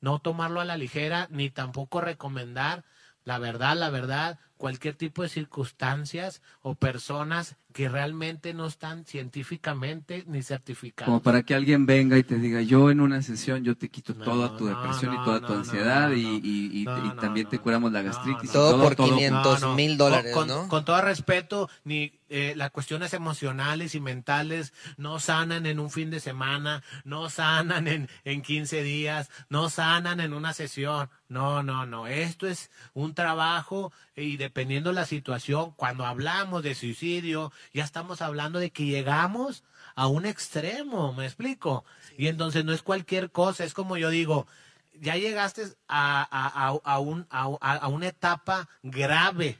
no 0.00 0.18
tomarlo 0.18 0.60
a 0.60 0.64
la 0.64 0.76
ligera, 0.76 1.28
ni 1.30 1.50
tampoco 1.50 2.00
recomendar 2.00 2.84
la 3.24 3.38
verdad, 3.38 3.76
la 3.76 3.90
verdad, 3.90 4.38
cualquier 4.60 4.94
tipo 4.94 5.22
de 5.22 5.30
circunstancias 5.30 6.42
o 6.60 6.74
personas 6.74 7.56
que 7.72 7.88
realmente 7.88 8.52
no 8.52 8.66
están 8.66 9.06
científicamente 9.06 10.24
ni 10.26 10.42
certificadas. 10.42 11.06
Como 11.06 11.22
para 11.22 11.42
que 11.44 11.54
alguien 11.54 11.86
venga 11.86 12.18
y 12.18 12.24
te 12.24 12.36
diga, 12.36 12.60
yo 12.60 12.90
en 12.90 13.00
una 13.00 13.22
sesión 13.22 13.64
yo 13.64 13.74
te 13.74 13.88
quito 13.88 14.12
no, 14.12 14.24
toda 14.24 14.56
tu 14.58 14.66
depresión 14.66 15.14
no, 15.14 15.22
y 15.22 15.24
toda 15.24 15.40
tu 15.40 15.54
ansiedad 15.54 16.10
y, 16.10 16.20
y, 16.20 16.70
y, 16.72 16.82
y, 16.82 17.10
también 17.18 17.48
te 17.48 17.58
curamos 17.58 17.90
la 17.90 18.02
gastritis. 18.02 18.52
todo, 18.52 18.72
todo, 18.72 18.82
por 18.82 18.96
500 18.96 19.76
mil 19.76 19.96
dólares, 19.96 20.34
con, 20.34 20.48
¿no? 20.48 20.68
Con 20.68 20.84
todo 20.84 21.00
respeto, 21.00 21.70
ni 21.84 22.12
eh, 22.28 22.52
las 22.54 22.70
cuestiones 22.70 23.14
emocionales 23.14 23.94
y 23.94 24.00
mentales 24.00 24.74
no 24.98 25.20
sanan 25.20 25.64
en 25.64 25.80
un 25.80 25.90
fin 25.90 26.10
de 26.10 26.20
semana, 26.20 26.82
no 27.04 27.30
sanan 27.30 27.88
en, 27.88 28.08
en 28.24 28.42
15 28.42 28.82
días, 28.82 29.30
no 29.48 29.70
sanan 29.70 30.20
en 30.20 30.34
una 30.34 30.52
sesión. 30.52 31.08
No, 31.28 31.62
no, 31.62 31.86
no. 31.86 32.08
Esto 32.08 32.48
es 32.48 32.70
un 32.92 33.14
trabajo 33.14 33.92
y 34.16 34.36
dependiendo 34.50 34.92
la 34.92 35.06
situación, 35.06 35.70
cuando 35.76 36.04
hablamos 36.04 36.64
de 36.64 36.74
suicidio, 36.74 37.52
ya 37.72 37.84
estamos 37.84 38.20
hablando 38.20 38.58
de 38.58 38.72
que 38.72 38.84
llegamos 38.84 39.62
a 39.94 40.08
un 40.08 40.26
extremo, 40.26 41.12
¿me 41.12 41.24
explico? 41.24 41.84
Y 42.18 42.26
entonces 42.26 42.64
no 42.64 42.72
es 42.72 42.82
cualquier 42.82 43.30
cosa, 43.30 43.62
es 43.62 43.74
como 43.74 43.96
yo 43.96 44.10
digo, 44.10 44.48
ya 44.94 45.14
llegaste 45.14 45.62
a, 45.86 46.26
a, 46.28 46.66
a, 46.66 46.80
a 46.82 46.98
un, 46.98 47.28
a, 47.30 47.88
una 47.88 48.08
etapa 48.08 48.68
grave. 48.82 49.56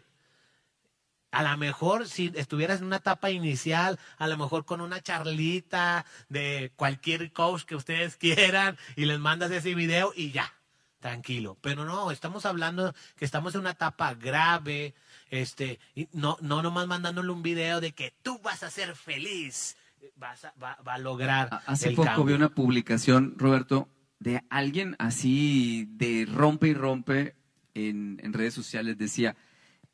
A 1.31 1.45
lo 1.45 1.57
mejor 1.57 2.09
si 2.09 2.33
estuvieras 2.35 2.81
en 2.81 2.87
una 2.87 2.97
etapa 2.97 3.31
inicial, 3.31 3.97
a 4.19 4.27
lo 4.27 4.37
mejor 4.37 4.65
con 4.65 4.81
una 4.81 5.01
charlita 5.01 6.05
de 6.29 6.73
cualquier 6.75 7.33
coach 7.33 7.63
que 7.63 7.77
ustedes 7.77 8.17
quieran 8.25 8.77
y 8.97 9.05
les 9.05 9.21
mandas 9.21 9.53
ese 9.53 9.73
video 9.77 10.13
y 10.17 10.33
ya, 10.33 10.53
tranquilo. 11.00 11.57
Pero 11.61 11.85
no, 11.85 12.11
estamos 12.11 12.47
hablando 12.47 12.95
que 13.16 13.25
estamos 13.25 13.54
en 13.54 13.62
una 13.62 13.71
etapa 13.71 14.14
grave, 14.14 14.95
este, 15.30 15.80
y 15.95 16.09
no, 16.12 16.37
no 16.40 16.62
nomás 16.62 16.87
mandándole 16.87 17.30
un 17.30 17.42
video 17.42 17.80
de 17.80 17.92
que 17.92 18.14
tú 18.23 18.38
vas 18.38 18.62
a 18.62 18.71
ser 18.71 18.95
feliz, 18.95 19.76
vas 20.16 20.45
a, 20.45 20.54
va, 20.62 20.78
va 20.87 20.95
a 20.95 20.99
lograr. 20.99 21.62
Hace 21.66 21.90
poco 21.90 22.04
cambio. 22.04 22.25
vi 22.26 22.33
una 22.35 22.50
publicación, 22.50 23.35
Roberto, 23.37 23.88
de 24.19 24.45
alguien 24.50 24.95
así 24.99 25.88
de 25.90 26.26
rompe 26.30 26.69
y 26.69 26.75
rompe 26.75 27.35
en, 27.75 28.21
en 28.23 28.33
redes 28.33 28.54
sociales, 28.54 28.99
decía, 28.99 29.37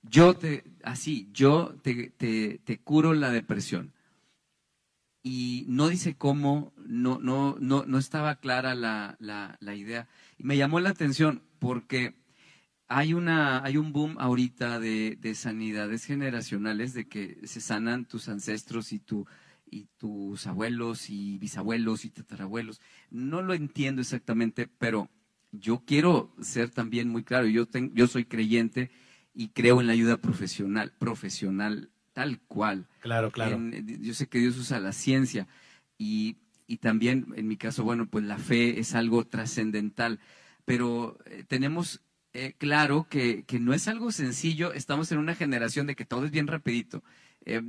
yo 0.03 0.35
te, 0.35 0.65
así, 0.83 1.29
yo 1.33 1.77
te, 1.83 2.11
te, 2.11 2.59
te 2.65 2.79
curo 2.79 3.15
la 3.15 3.31
depresión 3.31 3.93
y 5.29 5.65
no 5.67 5.89
dice 5.89 6.15
cómo, 6.15 6.73
no, 6.77 7.19
no, 7.19 7.57
no, 7.59 7.85
no 7.85 7.99
estaba 7.99 8.37
clara 8.37 8.77
la, 8.77 9.17
la, 9.19 9.57
la, 9.59 9.75
idea. 9.75 10.07
Y 10.39 10.45
me 10.45 10.57
llamó 10.57 10.79
la 10.79 10.91
atención 10.91 11.43
porque 11.59 12.15
hay, 12.87 13.13
una, 13.13 13.65
hay 13.65 13.77
un 13.77 13.93
boom 13.93 14.15
ahorita 14.21 14.79
de, 14.79 15.19
de 15.21 15.35
sanidades 15.35 16.05
generacionales, 16.05 16.95
de 16.95 17.09
que 17.09 17.41
se 17.43 17.61
sanan 17.61 18.05
tus 18.05 18.29
ancestros 18.29 18.93
y, 18.93 19.01
tu, 19.01 19.27
y 19.69 19.89
tus 19.99 20.47
abuelos 20.47 21.11
y 21.11 21.39
bisabuelos 21.39 22.05
y 22.05 22.11
tatarabuelos. 22.11 22.81
No 23.11 23.43
lo 23.43 23.53
entiendo 23.53 24.03
exactamente, 24.03 24.69
pero 24.79 25.11
yo 25.51 25.83
quiero 25.85 26.37
ser 26.41 26.71
también 26.71 27.09
muy 27.09 27.25
claro. 27.25 27.49
Yo, 27.49 27.67
tengo, 27.67 27.93
yo 27.97 28.07
soy 28.07 28.27
creyente 28.27 28.93
y 29.35 29.49
creo 29.49 29.81
en 29.81 29.89
la 29.89 29.93
ayuda 29.93 30.19
profesional, 30.19 30.93
profesional 31.01 31.91
tal 32.17 32.41
cual. 32.41 32.87
Claro, 33.01 33.31
claro. 33.31 33.57
En, 33.57 34.03
yo 34.03 34.15
sé 34.15 34.27
que 34.27 34.39
Dios 34.39 34.57
usa 34.57 34.81
la 34.81 34.93
ciencia 34.93 35.47
y, 35.99 36.39
y, 36.67 36.79
también, 36.79 37.27
en 37.37 37.47
mi 37.47 37.59
caso, 37.59 37.85
bueno, 37.85 38.09
pues 38.09 38.25
la 38.25 38.39
fe 38.39 38.81
es 38.81 38.95
algo 38.95 39.27
trascendental, 39.27 40.19
pero 40.65 41.19
eh, 41.27 41.45
tenemos 41.47 42.01
eh, 42.33 42.55
claro 42.57 43.07
que, 43.11 43.45
que, 43.45 43.61
no 43.61 43.75
es 43.75 43.87
algo 43.87 44.13
sencillo, 44.13 44.73
estamos 44.73 45.13
en 45.13 45.19
una 45.19 45.35
generación 45.35 45.87
de 45.87 45.95
que 45.95 46.07
todo 46.07 46.25
es 46.25 46.31
bien 46.31 46.47
rapidito. 46.47 47.05
Eh, 47.45 47.61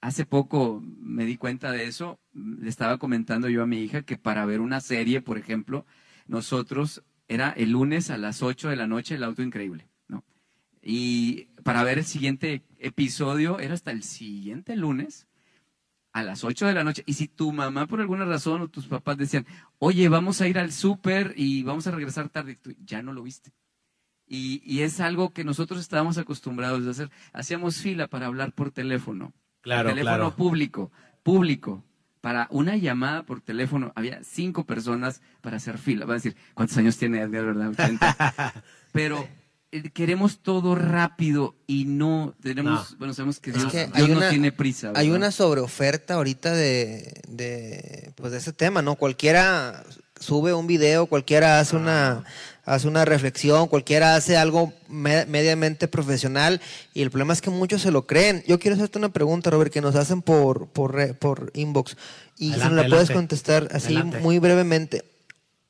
hace 0.00 0.24
poco 0.24 0.82
me 0.82 1.26
di 1.26 1.36
cuenta 1.36 1.70
de 1.70 1.84
eso, 1.84 2.18
le 2.32 2.70
estaba 2.70 2.96
comentando 2.96 3.50
yo 3.50 3.62
a 3.62 3.66
mi 3.66 3.82
hija 3.82 4.00
que 4.00 4.16
para 4.16 4.46
ver 4.46 4.60
una 4.60 4.80
serie, 4.80 5.20
por 5.20 5.36
ejemplo, 5.36 5.84
nosotros 6.26 7.02
era 7.28 7.50
el 7.50 7.72
lunes 7.72 8.08
a 8.08 8.16
las 8.16 8.42
8 8.42 8.70
de 8.70 8.76
la 8.76 8.86
noche 8.86 9.16
el 9.16 9.24
auto 9.24 9.42
increíble. 9.42 9.90
Y 10.82 11.48
para 11.62 11.82
ver 11.82 11.98
el 11.98 12.04
siguiente 12.04 12.62
episodio 12.78 13.58
era 13.58 13.74
hasta 13.74 13.90
el 13.90 14.02
siguiente 14.02 14.76
lunes 14.76 15.26
a 16.12 16.22
las 16.22 16.44
8 16.44 16.66
de 16.66 16.74
la 16.74 16.84
noche. 16.84 17.02
Y 17.06 17.14
si 17.14 17.28
tu 17.28 17.52
mamá 17.52 17.86
por 17.86 18.00
alguna 18.00 18.24
razón 18.24 18.62
o 18.62 18.68
tus 18.68 18.86
papás 18.86 19.16
decían, 19.16 19.46
oye, 19.78 20.08
vamos 20.08 20.40
a 20.40 20.48
ir 20.48 20.58
al 20.58 20.72
súper 20.72 21.34
y 21.36 21.62
vamos 21.62 21.86
a 21.86 21.90
regresar 21.90 22.28
tarde, 22.28 22.56
tú 22.56 22.74
ya 22.84 23.02
no 23.02 23.12
lo 23.12 23.22
viste. 23.22 23.52
Y, 24.26 24.62
y, 24.64 24.82
es 24.82 25.00
algo 25.00 25.30
que 25.30 25.42
nosotros 25.42 25.80
estábamos 25.80 26.16
acostumbrados 26.16 26.86
a 26.86 26.90
hacer. 26.90 27.10
Hacíamos 27.32 27.78
fila 27.78 28.06
para 28.06 28.26
hablar 28.26 28.52
por 28.52 28.70
teléfono. 28.70 29.32
Claro, 29.60 29.88
teléfono 29.88 30.16
claro. 30.16 30.36
público, 30.36 30.92
público. 31.24 31.84
Para 32.20 32.46
una 32.50 32.76
llamada 32.76 33.24
por 33.24 33.40
teléfono 33.40 33.92
había 33.96 34.22
cinco 34.22 34.66
personas 34.66 35.20
para 35.40 35.56
hacer 35.56 35.78
fila. 35.78 36.06
Va 36.06 36.12
a 36.12 36.18
decir, 36.18 36.36
¿cuántos 36.54 36.76
años 36.76 36.96
tiene 36.96 37.20
Edgar, 37.20 37.44
verdad? 37.44 37.70
80. 37.70 38.54
Pero 38.92 39.26
queremos 39.92 40.40
todo 40.40 40.74
rápido 40.74 41.54
y 41.66 41.84
no 41.84 42.34
tenemos, 42.42 42.92
no. 42.92 42.98
bueno, 42.98 43.14
sabemos 43.14 43.38
que 43.38 43.52
Dios, 43.52 43.66
es 43.66 43.70
que 43.70 43.86
Dios 43.86 44.10
una, 44.10 44.26
no 44.26 44.30
tiene 44.30 44.52
prisa. 44.52 44.88
¿verdad? 44.88 45.00
Hay 45.00 45.10
una 45.10 45.30
sobreoferta 45.30 46.14
ahorita 46.14 46.52
de, 46.52 47.20
de, 47.28 48.12
pues 48.16 48.32
de 48.32 48.38
ese 48.38 48.52
tema, 48.52 48.82
¿no? 48.82 48.96
Cualquiera 48.96 49.84
sube 50.18 50.52
un 50.52 50.66
video, 50.66 51.06
cualquiera 51.06 51.60
hace 51.60 51.76
una, 51.76 52.24
hace 52.64 52.88
una 52.88 53.04
reflexión, 53.04 53.68
cualquiera 53.68 54.16
hace 54.16 54.36
algo 54.36 54.72
me, 54.88 55.24
mediamente 55.26 55.88
profesional 55.88 56.60
y 56.92 57.02
el 57.02 57.10
problema 57.10 57.32
es 57.32 57.40
que 57.40 57.50
muchos 57.50 57.82
se 57.82 57.92
lo 57.92 58.06
creen. 58.06 58.42
Yo 58.46 58.58
quiero 58.58 58.76
hacerte 58.76 58.98
una 58.98 59.08
pregunta, 59.12 59.50
Robert, 59.50 59.72
que 59.72 59.80
nos 59.80 59.94
hacen 59.94 60.20
por, 60.20 60.68
por, 60.68 61.16
por 61.16 61.52
inbox 61.54 61.96
y 62.36 62.50
adelante, 62.50 62.68
si 62.68 62.74
nos 62.74 62.84
la 62.84 62.88
puedes 62.88 63.10
contestar 63.10 63.68
así 63.72 63.94
adelante. 63.94 64.18
muy 64.18 64.38
brevemente. 64.38 65.04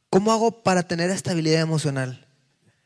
¿Cómo 0.08 0.32
hago 0.32 0.62
para 0.62 0.82
tener 0.82 1.10
estabilidad 1.10 1.60
emocional? 1.60 2.26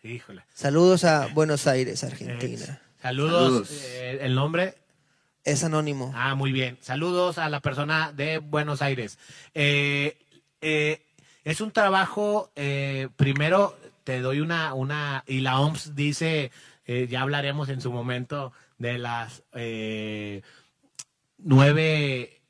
Híjole. 0.05 0.45
Saludos 0.53 1.05
a 1.05 1.29
Buenos 1.29 1.67
Aires, 1.67 2.05
Argentina. 2.05 2.63
Eh, 2.63 2.79
saludos. 3.01 3.71
Eh, 3.71 4.19
el 4.21 4.35
nombre. 4.35 4.75
Es 5.45 5.65
anónimo. 5.65 6.13
Ah, 6.15 6.35
muy 6.35 6.53
bien. 6.53 6.77
Saludos 6.83 7.39
a 7.39 7.49
la 7.49 7.61
persona 7.61 8.13
de 8.13 8.37
Buenos 8.37 8.83
Aires. 8.83 9.19
Eh, 9.55 10.19
es 10.61 11.61
un 11.63 11.71
trabajo, 11.71 12.53
primero 13.17 13.79
te 14.05 14.21
doy 14.21 14.41
una, 14.41 14.75
una, 14.75 15.25
y 15.27 15.41
la 15.41 15.61
OMS 15.61 15.95
dice, 15.95 16.51
ya 16.87 17.23
hablaremos 17.23 17.71
en 17.71 17.81
su 17.81 17.91
momento 17.91 18.53
de 18.79 18.99
las 18.99 19.43
nueve 21.39 22.41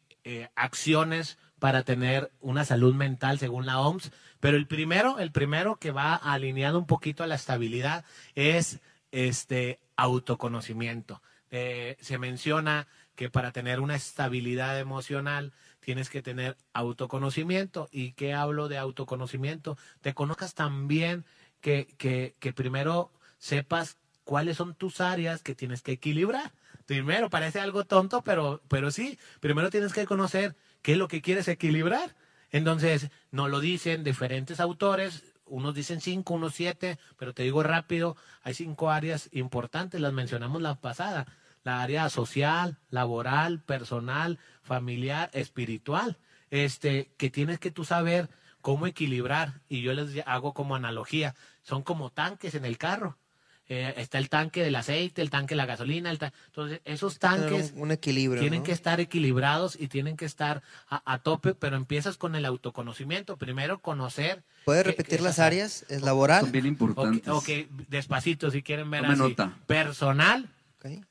acciones 0.55 1.39
para 1.59 1.83
tener 1.83 2.31
una 2.41 2.65
salud 2.65 2.95
mental 2.95 3.39
según 3.39 3.67
la 3.67 3.81
OMS. 3.81 4.13
Pero 4.45 4.59
el 4.59 4.67
primero, 4.67 5.19
el 5.21 5.33
primero 5.33 5.77
que 5.77 5.91
va 5.91 6.15
alineado 6.15 6.79
un 6.79 6.87
poquito 6.87 7.25
a 7.25 7.27
la 7.27 7.35
estabilidad 7.35 8.05
es 8.35 8.81
este 9.11 9.81
autoconocimiento. 9.97 11.23
Eh, 11.51 11.97
se 12.03 12.19
menciona 12.19 12.87
que 13.15 13.31
para 13.31 13.53
tener 13.53 13.81
una 13.81 13.97
estabilidad 13.97 14.79
emocional 14.79 15.55
tienes 15.81 16.11
que 16.11 16.21
tener 16.21 16.59
autoconocimiento. 16.75 17.89
¿Y 17.91 18.13
qué 18.13 18.35
hablo 18.35 18.69
de 18.69 18.77
autoconocimiento? 18.77 19.79
Te 20.03 20.13
conozcas 20.13 20.53
tan 20.53 20.89
bien 20.89 21.25
que, 21.63 21.87
que, 21.97 22.35
que 22.39 22.53
primero 22.53 23.11
sepas 23.39 23.97
cuáles 24.25 24.59
son 24.59 24.75
tus 24.75 25.01
áreas 25.01 25.43
que 25.43 25.55
tienes 25.55 25.81
que 25.81 25.93
equilibrar. 25.93 26.53
Primero, 26.85 27.31
parece 27.31 27.61
algo 27.61 27.85
tonto, 27.85 28.21
pero, 28.21 28.61
pero 28.69 28.91
sí, 28.91 29.19
primero 29.41 29.71
tienes 29.71 29.95
que 29.95 30.05
conocer 30.05 30.55
qué 30.83 30.93
es 30.93 30.99
lo 30.99 31.09
que 31.09 31.23
quieres 31.23 31.49
equilibrar. 31.49 32.15
Entonces, 32.55 33.11
nos 33.33 33.51
lo 33.51 33.59
dicen 33.59 34.05
diferentes 34.05 34.61
autores, 34.61 35.25
unos 35.45 35.75
dicen 35.75 36.01
cinco, 36.01 36.35
unos 36.35 36.55
siete, 36.55 37.01
pero 37.17 37.35
te 37.35 37.43
digo 37.43 37.65
rápido, 37.65 38.17
hay 38.45 38.55
cinco 38.55 38.93
áreas 38.93 39.29
importantes, 39.33 40.01
las 40.01 40.13
mencionamos 40.13 40.63
la 40.63 40.77
pasada, 40.77 41.27
la 41.65 41.83
área 41.83 42.09
social, 42.11 42.79
laboral, 42.91 43.61
personal, 43.61 44.39
familiar, 44.63 45.31
espiritual, 45.33 46.17
este, 46.51 47.13
que 47.17 47.29
tienes 47.29 47.59
que 47.59 47.73
tú 47.73 47.85
saber 47.85 48.31
cómo 48.61 48.87
equilibrar, 48.87 49.61
y 49.69 49.83
yo 49.83 49.93
les 49.93 50.25
hago 50.25 50.55
como 50.55 50.77
analogía, 50.77 51.35
son 51.63 51.83
como 51.83 52.11
tanques 52.11 52.55
en 52.55 52.65
el 52.65 52.79
carro. 52.79 53.19
Eh, 53.67 53.95
está 53.97 54.19
el 54.19 54.29
tanque 54.29 54.63
del 54.63 54.77
aceite, 54.77 55.23
el 55.23 55.31
tanque 55.31 55.55
de 55.55 55.57
la 55.57 55.65
gasolina, 55.65 56.11
el 56.11 56.19
ta- 56.19 56.35
entonces 56.49 56.83
esos 56.85 57.19
tanques 57.19 57.73
un, 57.75 57.83
un 57.85 57.91
equilibrio. 57.93 58.43
tienen 58.43 58.61
¿no? 58.61 58.65
que 58.65 58.73
estar 58.73 59.01
equilibrados 59.01 59.75
y 59.81 59.89
tienen 59.89 60.19
que 60.19 60.27
estar 60.27 60.63
a, 60.87 61.03
a 61.11 61.19
tope, 61.21 61.55
pero 61.55 61.77
empiezas 61.77 62.19
con 62.19 62.35
el 62.35 62.45
autoconocimiento. 62.45 63.39
Primero 63.39 63.79
conocer. 63.79 64.43
¿Puedes 64.67 64.85
repetir 64.85 65.17
qué- 65.19 65.25
las 65.25 65.39
áreas? 65.39 65.87
¿Es 65.89 66.03
laboral? 66.03 66.43
Son 66.43 66.53
bien 66.53 66.67
Ok, 66.67 66.69
importantes. 66.69 67.29
ok, 67.29 67.49
despacito 67.89 68.51
si 68.51 68.63
quieren 68.63 68.91
ver 68.91 69.01
Tome 69.01 69.15
así. 69.15 69.23
nota. 69.23 69.57
Personal. 69.67 70.49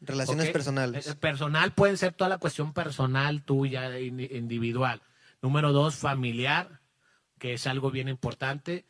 Relaciones 0.01 0.49
personales. 0.51 1.07
eh, 1.07 1.15
Personal 1.15 1.71
puede 1.71 1.97
ser 1.97 2.13
toda 2.13 2.29
la 2.29 2.37
cuestión 2.37 2.73
personal 2.73 3.41
tuya, 3.41 3.97
in- 3.99 4.19
individual. 4.19 5.01
Número 5.41 5.71
dos, 5.73 5.95
familiar, 5.95 6.79
que 7.39 7.53
es 7.55 7.65
algo 7.65 7.89
bien 7.89 8.07
importante. 8.09 8.85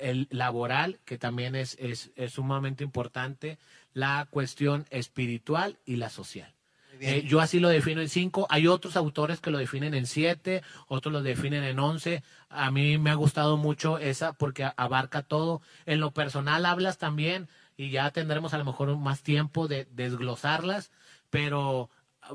El 0.00 0.28
laboral, 0.30 0.98
que 1.04 1.18
también 1.18 1.54
es, 1.54 1.76
es, 1.78 2.10
es 2.16 2.32
sumamente 2.32 2.84
importante. 2.84 3.58
La 3.92 4.26
cuestión 4.30 4.86
espiritual 4.90 5.78
y 5.84 5.96
la 5.96 6.10
social. 6.10 6.56
Eh, 7.00 7.24
yo 7.26 7.40
así 7.40 7.60
lo 7.60 7.68
defino 7.68 8.00
en 8.00 8.08
cinco. 8.08 8.46
Hay 8.50 8.66
otros 8.66 8.96
autores 8.96 9.40
que 9.40 9.50
lo 9.50 9.58
definen 9.58 9.94
en 9.94 10.06
siete, 10.06 10.62
otros 10.88 11.12
lo 11.12 11.22
definen 11.22 11.62
en 11.64 11.78
once. 11.78 12.22
A 12.48 12.70
mí 12.70 12.98
me 12.98 13.10
ha 13.10 13.14
gustado 13.14 13.56
mucho 13.56 13.98
esa 13.98 14.32
porque 14.32 14.70
abarca 14.76 15.22
todo. 15.22 15.60
En 15.84 16.00
lo 16.00 16.12
personal 16.12 16.64
hablas 16.66 16.98
también 16.98 17.48
y 17.76 17.90
ya 17.90 18.10
tendremos 18.10 18.54
a 18.54 18.58
lo 18.58 18.64
mejor 18.64 18.96
más 18.96 19.22
tiempo 19.22 19.68
de 19.68 19.86
desglosarlas, 19.92 20.90
pero 21.30 21.90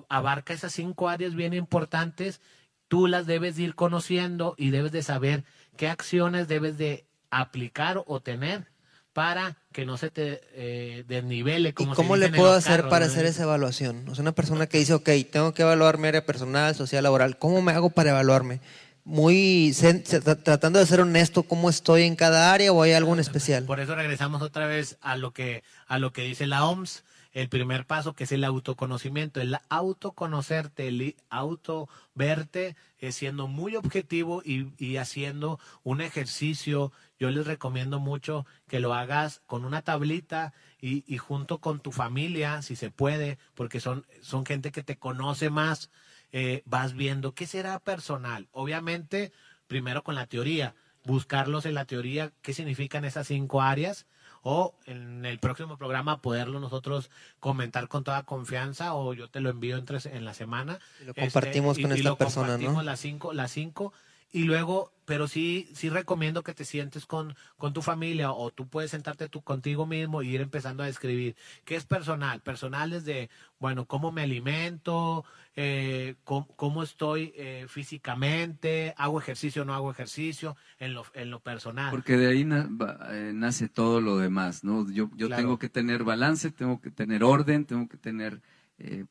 abarca 0.09 0.53
esas 0.53 0.73
cinco 0.73 1.09
áreas 1.09 1.35
bien 1.35 1.53
importantes. 1.53 2.41
Tú 2.87 3.07
las 3.07 3.25
debes 3.25 3.55
de 3.55 3.63
ir 3.63 3.75
conociendo 3.75 4.53
y 4.57 4.69
debes 4.69 4.91
de 4.91 5.01
saber 5.01 5.43
qué 5.77 5.87
acciones 5.87 6.47
debes 6.47 6.77
de 6.77 7.05
aplicar 7.31 8.03
o 8.05 8.19
tener 8.19 8.65
para 9.13 9.57
que 9.73 9.85
no 9.85 9.97
se 9.97 10.09
te 10.09 10.41
eh, 10.53 11.03
desnivele. 11.07 11.69
¿Y 11.69 11.73
Como 11.73 11.93
se 11.93 11.95
cómo 11.95 12.15
le 12.15 12.29
puedo 12.29 12.53
hacer 12.53 12.77
carros, 12.77 12.89
para 12.89 13.05
¿no? 13.05 13.11
hacer 13.11 13.25
esa 13.25 13.43
evaluación? 13.43 14.07
O 14.09 14.15
sea, 14.15 14.21
una 14.21 14.31
persona 14.31 14.67
que 14.67 14.77
dice, 14.77 14.93
ok, 14.93 15.09
tengo 15.31 15.53
que 15.53 15.63
evaluar 15.63 15.97
mi 15.97 16.07
área 16.07 16.25
personal, 16.25 16.75
social, 16.75 17.03
laboral. 17.03 17.37
¿Cómo 17.37 17.61
me 17.61 17.71
hago 17.73 17.89
para 17.89 18.11
evaluarme? 18.11 18.59
Muy 19.11 19.75
tratando 20.45 20.79
de 20.79 20.85
ser 20.85 21.01
honesto, 21.01 21.43
¿cómo 21.43 21.69
estoy 21.69 22.03
en 22.03 22.15
cada 22.15 22.53
área 22.53 22.71
o 22.71 22.81
hay 22.81 22.93
algo 22.93 23.11
en 23.11 23.19
especial? 23.19 23.65
Por 23.65 23.81
eso 23.81 23.93
regresamos 23.93 24.41
otra 24.41 24.67
vez 24.67 24.97
a 25.01 25.17
lo 25.17 25.31
que 25.31 25.65
a 25.87 25.99
lo 25.99 26.13
que 26.13 26.21
dice 26.21 26.47
la 26.47 26.63
OMS, 26.63 27.03
el 27.33 27.49
primer 27.49 27.85
paso 27.85 28.13
que 28.13 28.23
es 28.23 28.31
el 28.31 28.45
autoconocimiento, 28.45 29.41
el 29.41 29.57
autoconocerte, 29.67 30.87
el 30.87 31.17
auto 31.29 31.89
verte, 32.15 32.77
eh, 32.99 33.11
siendo 33.11 33.47
muy 33.47 33.75
objetivo 33.75 34.43
y, 34.45 34.71
y 34.77 34.95
haciendo 34.95 35.59
un 35.83 35.99
ejercicio. 35.99 36.93
Yo 37.19 37.31
les 37.31 37.45
recomiendo 37.45 37.99
mucho 37.99 38.45
que 38.69 38.79
lo 38.79 38.93
hagas 38.93 39.41
con 39.45 39.65
una 39.65 39.81
tablita 39.81 40.53
y, 40.79 41.03
y 41.05 41.17
junto 41.17 41.57
con 41.57 41.81
tu 41.81 41.91
familia, 41.91 42.61
si 42.61 42.77
se 42.77 42.91
puede, 42.91 43.39
porque 43.55 43.81
son, 43.81 44.05
son 44.21 44.45
gente 44.45 44.71
que 44.71 44.83
te 44.83 44.95
conoce 44.95 45.49
más, 45.49 45.89
eh, 46.31 46.63
vas 46.65 46.93
viendo 46.93 47.33
qué 47.33 47.47
será 47.47 47.79
personal. 47.79 48.47
Obviamente, 48.51 49.31
primero 49.67 50.03
con 50.03 50.15
la 50.15 50.27
teoría, 50.27 50.75
buscarlos 51.05 51.65
en 51.65 51.73
la 51.73 51.85
teoría, 51.85 52.31
qué 52.41 52.53
significan 52.53 53.05
esas 53.05 53.27
cinco 53.27 53.61
áreas, 53.61 54.05
o 54.43 54.73
en 54.85 55.23
el 55.25 55.37
próximo 55.39 55.77
programa 55.77 56.21
poderlo 56.21 56.59
nosotros 56.59 57.11
comentar 57.39 57.87
con 57.87 58.03
toda 58.03 58.23
confianza, 58.23 58.93
o 58.95 59.13
yo 59.13 59.29
te 59.29 59.39
lo 59.39 59.49
envío 59.49 59.77
entre, 59.77 59.99
en 60.05 60.25
la 60.25 60.33
semana. 60.33 60.79
Y 61.01 61.05
lo 61.05 61.13
compartimos 61.13 61.77
con 61.77 61.91
esta 61.91 62.09
lo 62.09 62.17
persona, 62.17 62.57
¿no? 62.57 62.81
Las 62.81 62.99
cinco, 62.99 63.33
las 63.33 63.51
cinco, 63.51 63.93
y 64.33 64.43
luego, 64.43 64.93
pero 65.05 65.27
sí, 65.27 65.69
sí 65.73 65.89
recomiendo 65.89 66.41
que 66.41 66.53
te 66.53 66.63
sientes 66.63 67.05
con, 67.05 67.35
con 67.57 67.73
tu 67.73 67.81
familia, 67.81 68.31
o 68.31 68.49
tú 68.49 68.67
puedes 68.67 68.91
sentarte 68.91 69.27
tú 69.27 69.41
contigo 69.41 69.85
mismo 69.85 70.21
y 70.21 70.29
ir 70.29 70.41
empezando 70.41 70.83
a 70.83 70.85
describir 70.85 71.35
qué 71.65 71.75
es 71.75 71.83
personal. 71.83 72.39
Personal 72.39 72.93
es 72.93 73.03
de, 73.03 73.29
bueno, 73.59 73.85
cómo 73.85 74.11
me 74.11 74.21
alimento, 74.21 75.25
eh, 75.55 76.15
cómo, 76.23 76.47
cómo 76.55 76.83
estoy 76.83 77.33
eh, 77.35 77.65
físicamente, 77.67 78.93
hago 78.97 79.19
ejercicio 79.19 79.61
o 79.61 79.65
no 79.65 79.73
hago 79.73 79.91
ejercicio, 79.91 80.55
en 80.79 80.93
lo, 80.93 81.03
en 81.13 81.29
lo 81.29 81.39
personal. 81.39 81.91
Porque 81.91 82.17
de 82.17 82.27
ahí 82.27 82.45
na- 82.45 82.69
eh, 83.11 83.31
nace 83.33 83.67
todo 83.69 84.01
lo 84.01 84.17
demás, 84.17 84.63
¿no? 84.63 84.89
Yo, 84.91 85.09
yo 85.15 85.27
Claro. 85.27 85.41
tengo 85.43 85.59
que 85.59 85.69
tener 85.69 86.03
balance, 86.03 86.51
tengo 86.51 86.79
que 86.79 86.91
tener 86.91 87.23
orden, 87.23 87.65
tengo 87.65 87.87
que 87.87 87.97
tener 87.97 88.41
eh, 88.77 89.05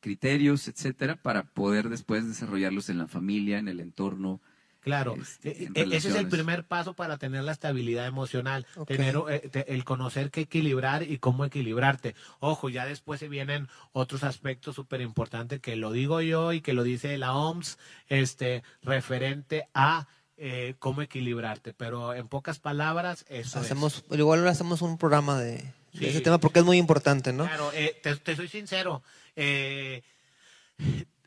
criterios, 0.00 0.68
etcétera, 0.68 1.16
para 1.20 1.44
poder 1.44 1.88
después 1.88 2.26
desarrollarlos 2.26 2.90
en 2.90 2.98
la 2.98 3.08
familia, 3.08 3.58
en 3.58 3.68
el 3.68 3.80
entorno. 3.80 4.40
Claro, 4.86 5.16
este, 5.20 5.50
E- 5.50 5.64
en 5.64 5.92
e- 5.92 5.96
ese 5.96 6.10
es 6.10 6.14
el 6.14 6.28
primer 6.28 6.62
paso 6.62 6.94
para 6.94 7.18
tener 7.18 7.42
la 7.42 7.50
estabilidad 7.50 8.06
emocional, 8.06 8.68
tener 8.86 9.16
eh, 9.28 9.40
te- 9.50 9.74
el 9.74 9.82
conocer 9.82 10.30
qué 10.30 10.42
equilibrar 10.42 11.02
y 11.02 11.18
cómo 11.18 11.44
equilibrarte. 11.44 12.14
Ojo, 12.38 12.68
ya 12.68 12.86
después 12.86 13.18
se 13.18 13.28
vienen 13.28 13.66
otros 13.90 14.22
aspectos 14.22 14.76
súper 14.76 15.00
importantes 15.00 15.58
que 15.58 15.74
lo 15.74 15.90
digo 15.90 16.20
yo 16.20 16.52
y 16.52 16.60
que 16.60 16.72
lo 16.72 16.84
dice 16.84 17.18
la 17.18 17.34
OMS, 17.34 17.78
este, 18.08 18.62
referente 18.84 19.68
a 19.74 20.06
eh, 20.36 20.76
cómo 20.78 21.02
equilibrarte. 21.02 21.72
Pero 21.74 22.14
en 22.14 22.28
pocas 22.28 22.60
palabras, 22.60 23.24
eso 23.28 23.58
es. 23.58 23.64
Hacemos, 23.64 24.04
igual 24.12 24.46
hacemos 24.46 24.82
un 24.82 24.98
programa 24.98 25.36
de, 25.40 25.64
ese 26.00 26.20
tema 26.20 26.38
porque 26.38 26.60
es 26.60 26.64
muy 26.64 26.78
importante, 26.78 27.32
¿no? 27.32 27.42
Claro, 27.46 27.72
eh, 27.74 27.98
te, 28.04 28.14
te 28.14 28.36
soy 28.36 28.46
sincero. 28.46 29.02
eh, 29.34 30.04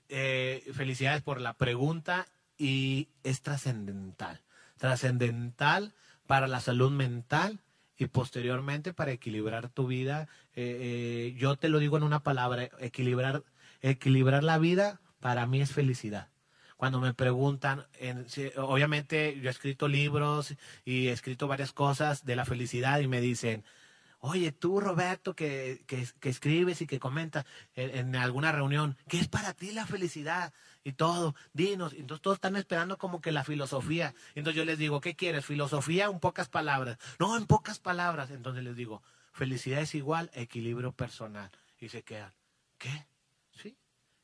eh, 0.08 0.63
felicidades 0.74 1.22
por 1.22 1.41
la 1.41 1.54
pregunta 1.54 2.26
y 2.60 3.08
es 3.24 3.41
trascendental. 3.41 4.41
Trascendental 4.78 5.93
para 6.28 6.48
la 6.48 6.60
salud 6.60 6.91
mental 6.91 7.62
y 7.98 8.06
posteriormente 8.06 8.93
para 8.93 9.12
equilibrar 9.12 9.69
tu 9.69 9.88
vida. 9.88 10.28
Eh, 10.56 11.32
eh, 11.34 11.36
yo 11.39 11.56
te 11.56 11.69
lo 11.69 11.80
digo 11.80 11.98
en 11.98 12.04
una 12.04 12.22
palabra, 12.22 12.69
equilibrar, 12.80 13.43
equilibrar 13.82 14.43
la 14.43 14.60
vida 14.60 15.02
para 15.19 15.48
mí 15.48 15.62
es 15.62 15.72
felicidad. 15.72 16.30
Cuando 16.78 17.02
me 17.02 17.13
preguntan, 17.13 17.88
si- 18.28 18.52
obviamente 18.56 19.38
yo 19.41 19.50
he 19.50 19.52
escrito 19.52 19.88
libros 19.88 20.56
y 20.86 21.08
he 21.08 21.12
escrito 21.12 21.48
varias 21.48 21.74
cosas 21.74 22.24
de 22.24 22.38
la 22.38 22.45
felicidad 22.45 23.00
y 23.00 23.08
me 23.08 23.19
dicen, 23.19 23.65
Oye, 24.22 24.52
tú, 24.52 24.82
Roberto, 24.82 25.34
que, 25.34 25.84
que, 25.88 26.06
que 26.20 26.30
escribes 26.30 26.82
y 26.82 26.88
que 26.88 27.00
comentas 27.00 27.46
en, 27.76 28.16
alguna 28.18 28.52
reunión, 28.52 28.98
¿qué 29.08 29.18
es 29.18 29.30
para 29.30 29.54
ti 29.54 29.72
la 29.72 29.86
felicidad? 29.86 30.54
Y 30.84 30.94
todo, 30.94 31.36
dinos. 31.54 31.94
Entonces 31.94 32.22
todos 32.22 32.36
están 32.36 32.58
esperando 32.58 32.98
como 32.98 33.22
que 33.22 33.32
la 33.32 33.46
filosofía. 33.46 34.14
Entonces 34.36 34.58
yo 34.58 34.66
les 34.66 34.78
digo, 34.78 35.00
¿qué 35.00 35.16
quieres? 35.16 35.46
¿Filosofía 35.46 36.06
en 36.06 36.20
pocas 36.20 36.50
palabras? 36.50 36.98
No, 37.18 37.38
en 37.38 37.46
pocas 37.46 37.80
palabras. 37.80 38.30
Entonces 38.32 38.64
les 38.64 38.76
digo, 38.76 39.02
felicidad 39.32 39.82
es 39.82 39.96
igual 39.96 40.30
equilibrio 40.34 40.92
personal. 40.92 41.50
Y 41.80 41.88
se 41.88 42.04
quedan, 42.04 42.34
¿qué? 42.78 43.09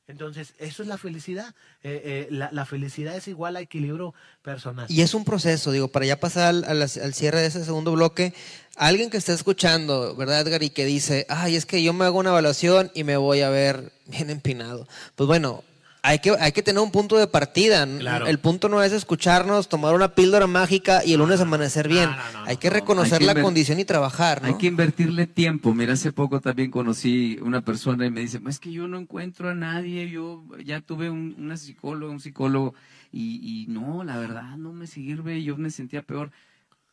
Entonces, 0.07 0.53
eso 0.59 0.83
es 0.83 0.87
la 0.87 0.97
felicidad. 0.97 1.55
Eh, 1.83 2.27
eh, 2.29 2.49
la, 2.51 2.65
felicidad 2.65 3.15
es 3.15 3.27
igual 3.27 3.55
a 3.55 3.61
equilibrio 3.61 4.13
personal. 4.43 4.85
Y 4.87 5.01
es 5.01 5.13
un 5.15 5.25
proceso, 5.25 5.71
digo, 5.71 5.87
para 5.87 6.05
ya 6.05 6.19
pasar 6.19 6.49
al, 6.49 6.63
al- 6.63 7.13
cierre 7.13 7.41
de 7.41 7.47
ese 7.47 7.65
segundo 7.65 7.91
bloque, 7.91 8.33
alguien 8.75 9.09
que 9.09 9.17
esté 9.17 9.33
escuchando, 9.33 10.15
¿verdad, 10.15 10.41
Edgar? 10.41 10.61
Y 10.61 10.69
que 10.69 10.85
dice, 10.85 11.25
ay, 11.27 11.55
es 11.55 11.65
que 11.65 11.81
yo 11.81 11.91
me 11.93 12.05
hago 12.05 12.19
una 12.19 12.29
evaluación 12.29 12.91
y 12.93 13.03
me 13.03 13.17
voy 13.17 13.41
a 13.41 13.49
ver 13.49 13.91
bien 14.05 14.29
empinado. 14.29 14.87
Pues 15.15 15.27
bueno, 15.27 15.63
hay 16.05 16.19
que, 16.19 16.31
hay 16.39 16.51
que 16.51 16.61
tener 16.61 16.81
un 16.81 16.91
punto 16.91 17.17
de 17.17 17.27
partida. 17.27 17.87
Claro. 17.99 18.27
El 18.27 18.39
punto 18.39 18.69
no 18.69 18.83
es 18.83 18.91
escucharnos, 18.91 19.67
tomar 19.67 19.95
una 19.95 20.13
píldora 20.13 20.47
mágica 20.47 21.03
y 21.03 21.13
el 21.13 21.19
lunes 21.19 21.41
amanecer 21.41 21.87
bien. 21.87 22.09
no, 22.09 22.15
no, 22.15 22.45
hay 22.45 22.57
que 22.57 22.69
no. 22.69 22.75
reconocer 22.75 23.21
Hay 23.21 23.27
que 23.27 23.33
la 23.33 23.41
condición 23.41 23.79
y 23.79 23.85
trabajar, 23.85 24.41
¿no? 24.41 24.47
Hay 24.49 24.53
que 24.55 24.67
invertirle 24.67 25.27
tiempo. 25.27 25.73
Mira, 25.73 25.93
hace 25.93 26.11
poco 26.11 26.39
también 26.39 26.69
conocí 26.71 27.39
una 27.41 27.61
persona 27.61 28.05
y 28.05 28.11
me 28.11 28.21
dice, 28.21 28.39
es 28.47 28.59
que 28.59 28.71
yo 28.71 28.87
no 28.87 28.99
encuentro 28.99 29.49
a 29.49 29.55
nadie, 29.55 30.09
yo 30.09 30.43
ya 30.63 30.81
tuve 30.81 31.09
un, 31.09 31.35
una 31.37 31.57
psicóloga, 31.57 32.11
un 32.11 32.19
psicólogo, 32.19 32.75
y, 33.11 33.63
y 33.63 33.67
no, 33.67 34.03
la 34.03 34.17
verdad 34.17 34.57
no 34.57 34.73
me 34.73 34.87
sirve, 34.87 35.41
yo 35.43 35.57
me 35.57 35.69
sentía 35.71 36.03
peor. 36.03 36.31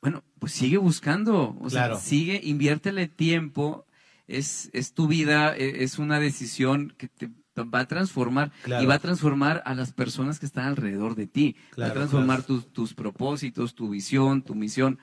Bueno, 0.01 0.25
pues 0.39 0.53
sigue 0.53 0.79
buscando, 0.79 1.57
o 1.61 1.71
sea, 1.71 1.97
sigue, 1.97 2.41
inviértele 2.43 3.07
tiempo, 3.07 3.85
es, 4.27 4.71
es 4.73 4.95
tu 4.95 5.07
vida, 5.07 5.57
e- 5.57 5.85
es 5.85 5.99
una 5.99 6.19
decisión 6.19 6.93
que 6.97 7.09
te 7.09 7.31
va 7.57 7.81
a 7.81 7.87
transformar 7.87 8.51
Claro. 8.63 8.83
y 8.83 8.87
va 8.87 8.95
a 8.95 8.99
transformar 8.99 9.63
a 9.65 9.75
las 9.75 9.93
personas 9.93 10.39
que 10.39 10.47
están 10.47 10.67
alrededor 10.67 11.15
de 11.15 11.27
ti, 11.27 11.57
va 11.79 11.87
a 11.87 11.93
transformar 11.93 12.43
tus, 12.43 12.73
tus 12.73 12.95
propósitos, 12.95 13.75
tu 13.75 13.91
visión, 13.91 14.43
tu 14.43 14.55
misión 14.55 14.99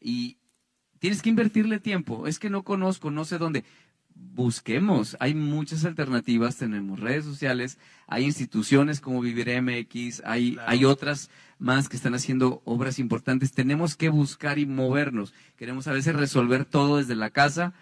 y 0.00 0.38
tienes 0.98 1.22
que 1.22 1.30
invertirle 1.30 1.78
tiempo. 1.80 2.26
Es 2.26 2.38
que 2.38 2.50
no 2.50 2.62
conozco, 2.62 3.10
no 3.10 3.24
sé 3.24 3.38
dónde. 3.38 3.64
Busquemos, 4.14 5.16
hay 5.20 5.34
muchas 5.34 5.84
alternativas, 5.84 6.56
tenemos 6.56 7.00
redes 7.00 7.24
sociales, 7.24 7.78
hay 8.06 8.24
instituciones 8.24 9.00
como 9.00 9.20
Vivir 9.20 9.48
MX, 9.60 10.22
hay, 10.24 10.58
hay 10.66 10.84
otras 10.84 11.28
más 11.58 11.88
que 11.88 11.96
están 11.96 12.14
haciendo 12.14 12.62
obras 12.64 12.98
importantes. 12.98 13.52
Tenemos 13.52 13.96
que 13.96 14.10
buscar 14.10 14.58
y 14.58 14.66
movernos. 14.66 15.32
Queremos 15.56 15.86
a 15.88 15.92
veces 15.92 16.14
resolver 16.14 16.64
todo 16.64 16.98
desde 16.98 17.14
la 17.14 17.30
casa, 17.30 17.72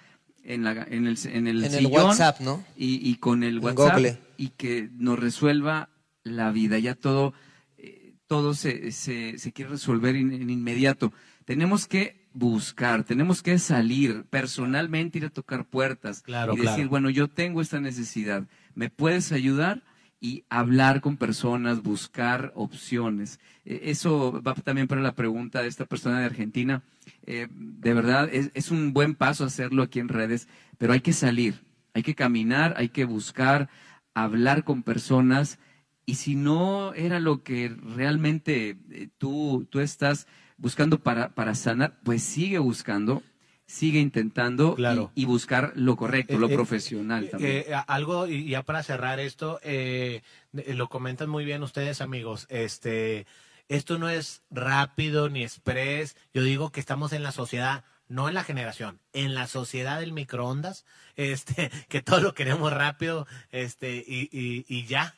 en, 0.55 0.65
la, 0.65 0.73
en 0.89 1.07
el, 1.07 1.19
en 1.25 1.47
el 1.47 1.65
En 1.65 1.75
el 1.75 1.79
sillón, 1.87 1.93
WhatsApp, 2.07 2.41
¿no? 2.41 2.65
y, 2.77 3.09
y 3.09 3.17
con 3.17 3.43
el 3.43 3.59
WhatsApp 3.59 3.97
Google. 3.97 4.19
y 4.37 4.49
que 4.49 4.89
nos 4.97 5.19
resuelva 5.19 5.89
la 6.23 6.51
vida. 6.53 6.79
Ya 6.79 6.95
todo, 6.95 7.33
eh, 7.79 8.15
todo 8.27 8.55
se, 8.55 8.93
se, 8.93 9.39
se 9.39 9.53
quiere 9.53 9.71
resolver 9.73 10.17
in- 10.17 10.33
en 10.33 10.51
inmediato. 10.51 11.13
Tenemos 11.45 11.87
que 11.87 12.29
buscar, 12.33 13.03
tenemos 13.05 13.43
que 13.43 13.59
salir 13.59 14.25
personalmente, 14.31 15.19
ir 15.19 15.25
a 15.25 15.31
tocar 15.31 15.65
puertas 15.65 16.23
Claro, 16.23 16.53
y 16.53 16.57
decir, 16.57 16.75
claro. 16.75 16.91
bueno, 16.91 17.11
yo 17.11 17.27
tengo 17.29 17.61
esta 17.61 17.81
necesidad, 17.81 18.45
¿me 18.75 18.89
puedes 18.89 19.33
ayudar? 19.33 19.83
Y 20.21 20.45
hablar 20.51 21.01
con 21.01 21.17
personas, 21.17 21.83
buscar 21.83 22.53
opciones. 22.55 23.41
Eh, 23.65 23.81
Eso 23.85 24.43
va 24.43 24.55
también 24.55 24.87
para 24.87 25.01
la 25.01 25.15
pregunta 25.15 25.63
de 25.63 25.69
esta 25.69 25.87
persona 25.87 26.21
de 26.21 26.27
Argentina. 26.27 26.83
Eh, 27.27 27.49
de 27.51 27.95
verdad, 27.95 28.29
es, 28.31 28.51
es 28.55 28.71
un 28.71 28.93
buen 28.93 29.15
paso 29.15 29.45
hacerlo 29.45 29.83
aquí 29.83 29.99
en 29.99 30.09
redes, 30.09 30.47
pero 30.77 30.93
hay 30.93 31.01
que 31.01 31.15
salir, 31.15 31.65
hay 31.95 32.03
que 32.03 32.15
caminar, 32.15 32.75
hay 32.77 32.91
que 32.91 33.07
buscar, 33.07 33.71
hablar 34.15 34.65
con 34.65 34.83
personas. 34.83 35.59
Y 36.05 36.17
si 36.17 36.35
no 36.35 36.93
era 36.95 37.19
lo 37.19 37.43
que 37.43 37.69
realmente 37.69 38.77
eh, 38.91 39.09
tú, 39.17 39.67
tú 39.71 39.81
estás 39.81 40.27
buscando 40.59 40.99
para, 41.01 41.35
para 41.35 41.55
sanar, 41.55 41.99
pues 42.05 42.23
sigue 42.23 42.59
buscando, 42.59 43.23
sigue 43.71 44.01
intentando 44.01 44.73
y- 44.73 44.77
Claro. 44.77 45.13
y, 45.15 45.25
buscar 45.27 45.73
lo 45.77 45.97
correcto, 45.97 46.39
lo 46.39 46.49
Eh, 46.49 46.53
eh, 46.53 46.55
profesional 46.57 47.29
también. 47.31 47.53
Eh, 47.53 47.65
eh, 47.69 47.75
algo, 47.87 48.27
y 48.27 48.49
ya 48.49 48.63
para 48.63 48.83
cerrar 48.83 49.21
esto, 49.21 49.61
eh, 49.63 50.23
eh, 50.55 50.75
lo 50.75 50.89
comentan 50.89 51.31
muy 51.31 51.45
bien 51.45 51.63
ustedes, 51.63 52.01
amigos. 52.01 52.47
Este, 52.49 53.27
esto 53.69 53.99
no 53.99 54.09
es 54.09 54.43
rápido 54.51 55.29
ni 55.29 55.45
express. 55.45 56.17
Yo 56.35 56.43
digo 56.43 56.71
que 56.71 56.81
estamos 56.81 57.13
en 57.13 57.23
la 57.23 57.31
sociedad, 57.33 57.85
no 58.09 58.29
en 58.29 58.35
la 58.35 58.43
generación, 58.43 58.99
en 59.13 59.35
la 59.35 59.47
sociedad 59.47 60.01
del 60.01 60.13
microondas, 60.13 60.85
este, 61.17 61.71
que 61.89 62.03
todo 62.03 62.21
lo 62.21 62.35
queremos 62.35 62.73
rápido, 62.73 63.27
este, 63.53 64.05
y, 64.07 64.29
y, 64.33 64.65
y 64.69 64.87
ya. 64.87 65.15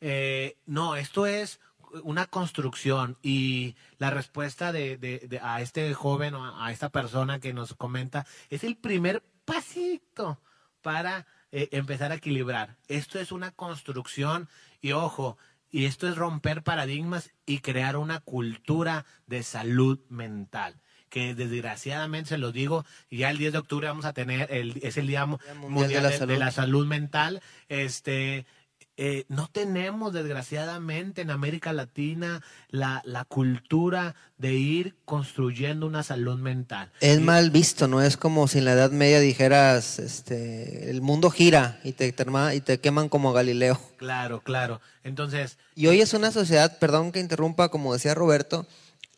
Eh, 0.00 0.56
no, 0.66 0.94
esto 0.94 1.26
es 1.26 1.58
una 2.04 2.26
construcción 2.26 3.16
y 3.22 3.74
la 3.98 4.10
respuesta 4.10 4.72
de, 4.72 4.96
de- 4.96 5.20
de- 5.28 5.40
a 5.42 5.60
este 5.60 5.92
joven 5.94 6.34
o 6.34 6.44
a, 6.44 6.66
a 6.66 6.72
esta 6.72 6.88
persona 6.90 7.38
que 7.40 7.52
nos 7.52 7.74
comenta 7.74 8.26
es 8.50 8.64
el 8.64 8.76
primer 8.76 9.22
pasito 9.44 10.40
para 10.82 11.26
eh, 11.52 11.68
empezar 11.72 12.12
a 12.12 12.16
equilibrar. 12.16 12.76
Esto 12.88 13.18
es 13.18 13.32
una 13.32 13.50
construcción 13.52 14.48
y 14.80 14.92
ojo, 14.92 15.36
y 15.70 15.84
esto 15.86 16.08
es 16.08 16.16
romper 16.16 16.62
paradigmas 16.62 17.32
y 17.44 17.58
crear 17.58 17.96
una 17.96 18.20
cultura 18.20 19.04
de 19.26 19.42
salud 19.42 19.98
mental 20.08 20.80
que 21.08 21.34
desgraciadamente 21.34 22.30
se 22.30 22.38
los 22.38 22.52
digo, 22.52 22.84
ya 23.10 23.30
el 23.30 23.38
10 23.38 23.52
de 23.52 23.58
octubre 23.58 23.86
vamos 23.86 24.04
a 24.04 24.12
tener, 24.12 24.52
el, 24.52 24.78
es 24.82 24.96
el 24.96 25.06
Día 25.06 25.24
Mu- 25.24 25.38
Mundial, 25.70 26.02
de, 26.10 26.18
de 26.26 26.38
la 26.38 26.50
Salud 26.50 26.84
Mental, 26.86 27.42
este, 27.68 28.44
eh, 28.96 29.24
no 29.28 29.48
tenemos 29.52 30.12
desgraciadamente 30.12 31.20
en 31.22 31.30
América 31.30 31.72
Latina 31.72 32.42
la, 32.70 33.02
la 33.04 33.24
cultura 33.24 34.14
de 34.38 34.54
ir 34.54 34.96
construyendo 35.04 35.86
una 35.86 36.02
salud 36.02 36.38
mental. 36.38 36.90
Es 37.00 37.18
Y- 37.18 37.22
mal 37.22 37.50
visto, 37.50 37.88
¿no? 37.88 38.00
Es 38.02 38.16
como 38.16 38.48
si 38.48 38.58
en 38.58 38.64
la 38.66 38.72
Edad 38.72 38.90
Media 38.90 39.20
dijeras, 39.20 39.98
este, 39.98 40.90
el 40.90 41.02
mundo 41.02 41.30
gira 41.30 41.80
y 41.84 41.92
te, 41.92 42.14
y 42.54 42.60
te 42.60 42.80
queman 42.80 43.08
como 43.08 43.32
Galileo. 43.32 43.80
Claro, 43.96 44.40
claro. 44.40 44.80
Entonces, 45.04 45.58
Y 45.74 45.86
hoy 45.88 46.00
es 46.00 46.14
una 46.14 46.30
sociedad, 46.32 46.78
perdón 46.78 47.12
que 47.12 47.20
interrumpa, 47.20 47.68
como 47.68 47.92
decía 47.92 48.14
Roberto, 48.14 48.66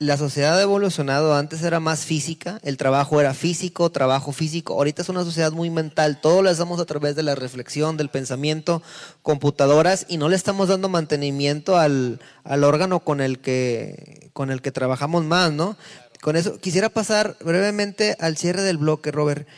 la 0.00 0.16
sociedad 0.16 0.56
ha 0.56 0.62
evolucionado, 0.62 1.34
antes 1.34 1.62
era 1.62 1.80
más 1.80 2.04
física, 2.04 2.60
el 2.62 2.76
trabajo 2.76 3.20
era 3.20 3.34
físico, 3.34 3.90
trabajo 3.90 4.30
físico, 4.30 4.74
ahorita 4.74 5.02
es 5.02 5.08
una 5.08 5.24
sociedad 5.24 5.50
muy 5.50 5.70
mental, 5.70 6.20
todo 6.20 6.40
lo 6.40 6.50
hacemos 6.50 6.78
a 6.78 6.84
través 6.84 7.16
de 7.16 7.24
la 7.24 7.34
reflexión, 7.34 7.96
del 7.96 8.08
pensamiento, 8.08 8.80
computadoras 9.22 10.06
y 10.08 10.16
no 10.16 10.28
le 10.28 10.36
estamos 10.36 10.68
dando 10.68 10.88
mantenimiento 10.88 11.76
al, 11.76 12.20
al 12.44 12.62
órgano 12.62 13.00
con 13.00 13.20
el, 13.20 13.40
que, 13.40 14.30
con 14.34 14.52
el 14.52 14.62
que 14.62 14.70
trabajamos 14.70 15.24
más, 15.24 15.50
¿no? 15.50 15.76
Con 16.20 16.36
eso, 16.36 16.58
quisiera 16.58 16.90
pasar 16.90 17.36
brevemente 17.40 18.16
al 18.20 18.36
cierre 18.36 18.62
del 18.62 18.78
bloque, 18.78 19.10
Robert. 19.10 19.48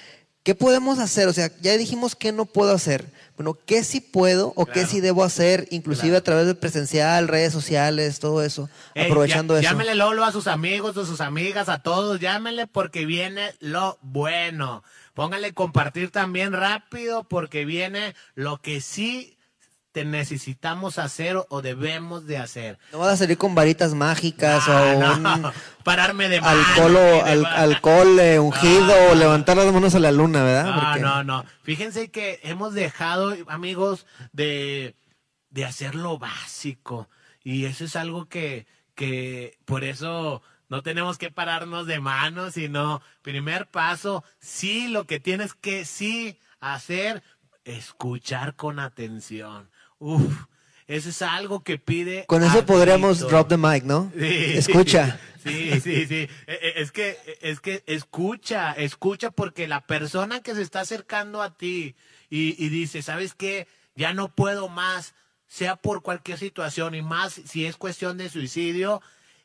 ¿Qué 0.43 0.55
podemos 0.55 0.99
hacer? 1.01 1.29
O 1.29 1.35
sea, 1.35 1.51
ya 1.61 1.77
dijimos 1.77 2.17
qué 2.17 2.33
no 2.33 2.47
puedo 2.47 2.73
hacer. 2.73 3.05
Bueno, 3.41 3.57
¿qué 3.65 3.85
sí 3.85 4.03
puedo 4.03 4.53
o 4.55 4.67
qué 4.67 4.85
sí 4.85 5.01
debo 5.01 5.25
hacer, 5.25 5.67
inclusive 5.71 6.09
Claro. 6.11 6.19
a 6.19 6.25
través 6.25 6.47
del 6.47 6.59
presencial, 6.59 7.27
redes 7.27 7.55
sociales, 7.55 8.19
todo 8.21 8.43
eso, 8.45 8.69
Ey, 8.95 9.07
aprovechando 9.07 9.55
ya- 9.55 9.61
eso? 9.61 9.71
Llámele 9.71 9.95
Lolo 9.95 10.27
a 10.27 10.31
sus 10.33 10.47
amigos, 10.47 10.95
a 10.99 11.07
sus 11.07 11.23
amigas, 11.23 11.71
a 11.71 11.79
todos, 11.79 12.21
llámenle 12.21 12.67
porque 12.67 13.07
viene 13.07 13.55
lo 13.61 13.97
bueno. 14.03 14.85
Pónganle 15.15 15.55
compartir 15.55 16.11
también 16.11 16.53
rápido 16.53 17.25
porque 17.25 17.65
viene 17.65 18.15
lo 18.35 18.59
que 18.59 18.83
sí 18.83 19.39
te 19.93 20.05
necesitamos 20.05 20.99
hacer 20.99 21.37
o 21.49 21.63
debemos 21.63 22.27
de 22.27 22.39
hacer. 22.39 22.79
No 22.93 22.99
vas 23.01 23.09
a 23.15 23.17
salir 23.17 23.37
con 23.39 23.55
varitas 23.55 23.93
mágicas 23.95 24.65
Ah, 24.69 24.95
o 24.97 25.01
no, 25.01 25.15
un 25.49 25.53
pararme 25.85 26.29
de 26.29 26.41
mano, 26.41 26.61
alcohol, 26.61 26.97
o- 26.97 27.25
al- 27.25 27.47
alcohol 27.47 28.21
eh, 28.21 28.39
ungido 28.39 28.87
No, 28.87 29.11
o 29.11 29.15
levantar 29.15 29.57
las 29.57 29.73
manos 29.73 29.95
a 29.95 29.99
la 29.99 30.13
luna, 30.13 30.45
¿verdad? 30.45 30.75
No, 30.75 30.81
Porque- 30.81 31.01
no, 31.01 31.25
no. 31.25 31.45
Fíjense 31.65 32.11
que 32.11 32.39
hemos 32.45 32.73
dejado, 32.75 33.35
amigos, 33.49 34.07
de, 34.33 34.95
de 35.51 35.65
hacer 35.65 35.95
lo 35.97 36.19
básico. 36.19 37.09
Y 37.43 37.65
eso 37.65 37.85
es 37.85 37.97
algo 37.97 38.27
que, 38.29 38.67
que 38.95 39.59
por 39.65 39.83
eso 39.83 40.43
no 40.69 40.83
tenemos 40.83 41.19
que 41.19 41.33
pararnos 41.33 41.87
de 41.87 41.99
manos, 41.99 42.55
sino 42.55 43.03
primer 43.23 43.67
paso, 43.67 44.23
sí, 44.39 44.87
lo 44.87 45.05
que 45.07 45.19
tienes 45.19 45.55
que 45.55 45.85
sí 45.85 46.39
hacer, 46.61 47.25
escuchar 47.65 48.55
con 48.55 48.79
atención. 48.79 49.69
Uf, 50.01 50.33
eso 50.89 51.11
es 51.11 51.23
algo 51.23 51.63
que 51.63 51.79
pide. 51.79 52.25
Con 52.27 52.43
eso 52.43 52.59
a 52.59 52.67
podríamos 52.67 53.21
drop 53.21 53.49
the 53.49 53.57
mic, 53.57 53.85
¿no? 53.85 54.11
Sí. 54.19 54.45
Escucha. 54.57 55.21
Sí, 55.43 55.81
sí, 55.81 56.05
sí. 56.07 56.17
Eh, 56.17 56.29
eh, 56.47 56.73
Es 56.77 56.93
que, 56.93 57.17
es 57.41 57.61
que 57.61 57.83
escucha, 57.87 58.73
escucha 58.73 59.31
porque 59.31 59.67
la 59.67 59.87
persona 59.87 60.43
que 60.43 60.55
se 60.55 60.61
está 60.61 60.81
acercando 60.81 61.41
a 61.41 61.57
ti 61.57 61.95
y, 62.29 62.63
y 62.63 62.69
dice, 62.69 63.01
¿sabes 63.01 63.33
qué? 63.35 63.67
Ya 63.95 64.13
no 64.13 64.35
puedo 64.35 64.69
más, 64.69 65.15
sea 65.47 65.77
por 65.77 66.03
cualquier 66.03 66.37
situación 66.37 66.95
y 66.95 67.01
más 67.01 67.41
si 67.47 67.65
es 67.65 67.79
cuestión 67.79 68.19
de 68.19 68.29
suicidio, 68.29 69.01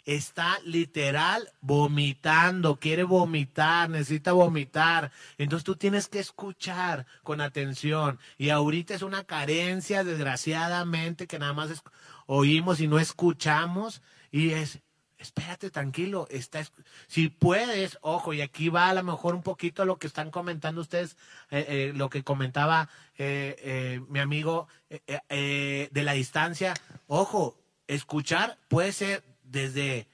está 0.06 0.60
literal 0.64 1.52
vomitando, 1.62 2.76
quiere 2.78 3.04
vomitar, 3.04 3.90
necesita 3.90 4.32
vomitar. 4.34 5.12
Entonces 5.38 5.64
tú 5.64 5.76
tienes 5.76 6.08
que 6.08 6.20
escuchar 6.20 7.06
con 7.24 7.42
atención. 7.42 8.20
Y 8.38 8.50
ahorita 8.50 8.94
es 8.94 9.02
una 9.02 9.24
carencia, 9.24 10.04
desgraciadamente, 10.04 11.28
que 11.28 11.40
nada 11.40 11.54
más 11.54 11.84
oímos 12.28 12.80
y 12.80 12.88
no 12.88 13.00
escuchamos. 13.00 14.02
Y 14.32 14.52
es, 14.52 14.80
espérate 15.18 15.72
tranquilo, 15.72 16.28
está, 16.30 16.60
es- 16.60 16.72
si 17.08 17.30
puedes, 17.30 17.98
ojo, 18.02 18.34
y 18.34 18.42
aquí 18.42 18.70
va 18.70 18.90
a 18.90 18.94
lo 18.94 19.02
mejor 19.04 19.34
un 19.34 19.42
poquito 19.44 19.86
lo 19.86 19.98
que 19.98 20.08
están 20.08 20.30
comentando 20.30 20.82
ustedes, 20.82 21.18
eh, 21.50 21.66
eh, 21.68 21.94
lo 21.96 22.10
que 22.10 22.24
comentaba 22.24 22.90
eh, 23.18 23.56
eh, 23.60 24.02
mi 24.10 24.20
amigo 24.20 24.68
de 24.90 25.90
la 26.04 26.14
distancia, 26.14 26.74
ojo, 27.08 27.58
escuchar 27.88 28.58
puede 28.68 28.92
ser 28.92 29.24
desde 29.46 30.08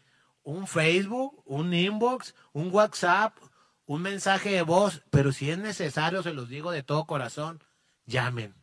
un 0.44 0.67
Facebook, 0.67 1.41
un 1.46 1.74
inbox, 1.74 2.36
un 2.54 2.70
WhatsApp, 2.72 3.36
un 3.86 4.02
mensaje 4.02 4.52
de 4.52 4.62
voz, 4.62 5.02
pero 5.10 5.32
si 5.32 5.50
es 5.52 5.58
necesario, 5.58 6.24
se 6.24 6.34
los 6.34 6.50
digo 6.50 6.72
de 6.72 6.84
todo 6.84 7.06
corazón, 7.06 7.62
llamen. 8.06 8.54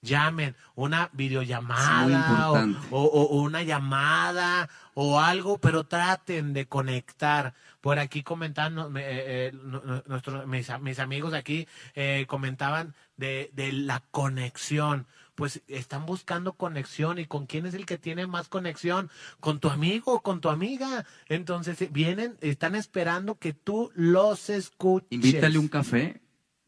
Llamen, 0.00 0.54
una 0.76 1.10
videollamada 1.12 2.50
o, 2.92 3.02
o- 3.02 3.26
o 3.36 3.42
una 3.42 3.64
llamada 3.64 4.68
o 4.94 5.18
algo, 5.18 5.58
pero 5.58 5.84
traten 5.84 6.52
de 6.52 6.66
conectar. 6.68 7.54
Por 7.80 7.98
aquí 7.98 8.22
comentando, 8.22 8.90
me- 8.90 9.00
eh, 9.02 9.48
eh, 9.48 9.52
nu- 9.52 9.82
nu- 9.84 10.02
nuestros, 10.06 10.46
mis, 10.46 10.68
mis 10.80 11.00
amigos 11.00 11.34
aquí 11.34 11.66
eh, 11.94 12.26
comentaban 12.28 12.94
de, 13.16 13.50
de 13.54 13.72
la 13.72 14.04
conexión. 14.12 15.06
Pues 15.38 15.62
están 15.68 16.04
buscando 16.04 16.54
conexión 16.54 17.20
y 17.20 17.24
con 17.26 17.46
quién 17.46 17.64
es 17.64 17.74
el 17.74 17.86
que 17.86 17.96
tiene 17.96 18.26
más 18.26 18.48
conexión, 18.48 19.08
con 19.38 19.60
tu 19.60 19.68
amigo 19.68 20.20
con 20.20 20.40
tu 20.40 20.48
amiga. 20.48 21.06
Entonces 21.28 21.92
vienen, 21.92 22.36
están 22.40 22.74
esperando 22.74 23.36
que 23.38 23.52
tú 23.52 23.92
los 23.94 24.50
escuches. 24.50 25.06
Invítale 25.10 25.56
un 25.60 25.68
café, 25.68 26.20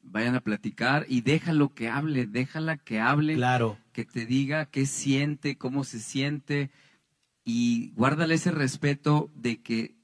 vayan 0.05 0.37
a 0.37 0.41
platicar 0.41 1.05
y 1.09 1.21
déjalo 1.23 1.75
que 1.75 1.89
hable, 1.89 2.27
déjala 2.27 2.77
que 2.77 3.01
hable, 3.01 3.35
Claro. 3.35 3.77
que 3.93 4.05
te 4.05 4.25
diga 4.25 4.67
qué 4.67 4.87
siente, 4.87 5.59
cómo 5.59 5.83
se 5.83 5.99
siente 5.99 6.71
y 7.45 7.91
guárdale 7.97 8.37
ese 8.37 8.53
respeto 8.53 9.33
de 9.35 9.61
que 9.61 9.97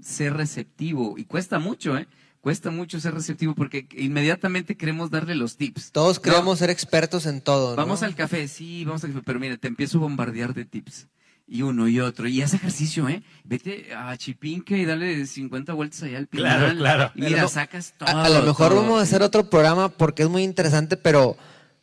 ser 0.00 0.32
receptivo 0.38 1.18
y 1.18 1.26
cuesta 1.26 1.58
mucho, 1.58 1.98
¿eh? 1.98 2.08
Cuesta 2.40 2.70
mucho 2.70 3.00
ser 3.00 3.14
receptivo 3.14 3.54
porque 3.54 3.86
inmediatamente 3.96 4.76
queremos 4.76 5.10
darle 5.10 5.34
los 5.34 5.56
tips. 5.56 5.92
Todos 5.92 6.16
No, 6.18 6.22
queremos 6.22 6.58
ser 6.58 6.70
expertos 6.70 7.26
en 7.26 7.40
todo. 7.40 7.70
¿no? 7.70 7.76
Vamos 7.76 8.02
al 8.02 8.14
café, 8.14 8.48
sí, 8.48 8.84
vamos 8.84 9.04
al 9.04 9.10
café, 9.12 9.22
pero 9.24 9.38
mira, 9.40 9.56
te 9.56 9.68
empiezo 9.68 9.98
a 9.98 10.02
bombardear 10.02 10.54
de 10.54 10.64
tips. 10.64 11.08
Y 11.52 11.62
uno 11.62 11.88
y 11.88 11.98
otro. 11.98 12.28
Y 12.28 12.42
haz 12.42 12.54
ejercicio, 12.54 13.08
¿eh? 13.08 13.24
Vete 13.42 13.92
a 13.92 14.16
Chipinque 14.16 14.78
y 14.78 14.84
dale 14.84 15.26
50 15.26 15.72
vueltas 15.72 16.00
allá 16.04 16.18
al 16.18 16.28
Claro, 16.28 16.60
pinal. 16.68 16.78
claro. 16.78 17.12
Y 17.16 17.22
mira, 17.22 17.34
Pero, 17.38 17.48
sacas 17.48 17.94
todo. 17.98 18.08
A, 18.08 18.24
a 18.26 18.28
lo 18.28 18.42
mejor 18.42 18.68
todo. 18.68 18.82
vamos 18.82 19.00
a 19.00 19.02
hacer 19.02 19.20
otro 19.22 19.50
programa 19.50 19.88
porque 19.88 20.22
es 20.22 20.28
muy 20.28 20.44
interesante, 20.44 20.96
pero 20.96 21.36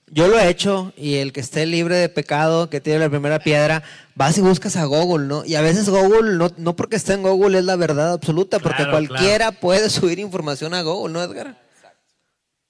yo 0.10 0.28
lo 0.28 0.40
he 0.40 0.50
hecho 0.50 0.94
y 0.98 1.16
el 1.16 1.34
que 1.34 1.40
esté 1.42 1.66
libre 1.66 1.96
de 1.98 2.10
pecado, 2.10 2.70
que 2.70 2.80
tiene 2.82 3.00
la 3.00 3.10
primera 3.10 3.40
piedra, 3.40 3.84
vas 4.16 4.38
y 4.38 4.42
buscas 4.42 4.76
a 4.78 4.86
Google, 4.86 5.28
¿no? 5.28 5.44
Y 5.46 5.56
a 5.56 5.62
veces 5.62 5.90
Google, 5.90 6.38
no, 6.38 6.50
no 6.58 6.76
porque 6.76 6.96
esté 6.96 7.14
en 7.14 7.24
Google 7.24 7.60
es 7.60 7.66
la 7.66 7.76
verdad 7.76 8.14
absoluta, 8.14 8.60
porque 8.60 8.84
Claro, 8.84 8.92
cualquiera 8.92 9.52
puede 9.52 9.90
subir 9.90 10.20
información 10.20 10.74
a 10.74 10.82
Google, 10.82 11.14
¿no, 11.14 11.22
Edgar? 11.24 11.58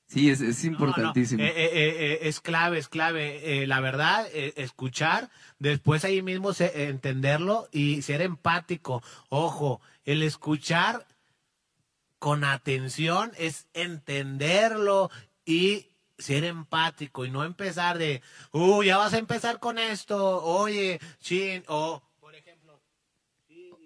Sí, 0.10 0.30
es, 0.30 0.39
es 0.39 0.63
No, 0.63 0.71
no, 0.71 0.78
importantísimo. 0.78 1.43
eh, 1.43 1.47
eh, 1.47 1.69
eh, 1.73 1.95
eh, 2.00 2.19
es 2.23 2.39
clave, 2.39 2.80
es 2.80 2.88
clave. 2.88 3.62
Eh, 3.63 3.67
la 3.67 3.82
verdad, 3.82 4.26
eh, 4.34 4.54
escuchar, 4.56 5.30
después 5.60 6.06
ahí 6.06 6.21
mismo 6.21 6.54
se- 6.54 6.67
eh, 6.67 6.88
entenderlo 6.88 7.67
y 7.73 8.02
ser 8.04 8.21
empático. 8.21 9.04
Ojo, 9.28 9.82
el 10.06 10.23
escuchar 10.23 11.06
con 12.19 12.45
atención 12.45 13.32
es 13.38 13.67
entenderlo 13.73 15.12
y 15.45 15.88
ser 16.18 16.44
empático 16.44 17.26
y 17.26 17.30
no 17.32 17.44
empezar 17.44 17.98
de, 17.98 18.22
uh, 18.52 18.84
ya 18.84 18.98
vas 18.98 19.14
a 19.14 19.18
empezar 19.18 19.60
con 19.60 19.78
esto, 19.78 20.44
oye, 20.44 21.00
chin, 21.22 21.64
o, 21.68 22.02
por 22.20 22.34
ejemplo, 22.36 22.80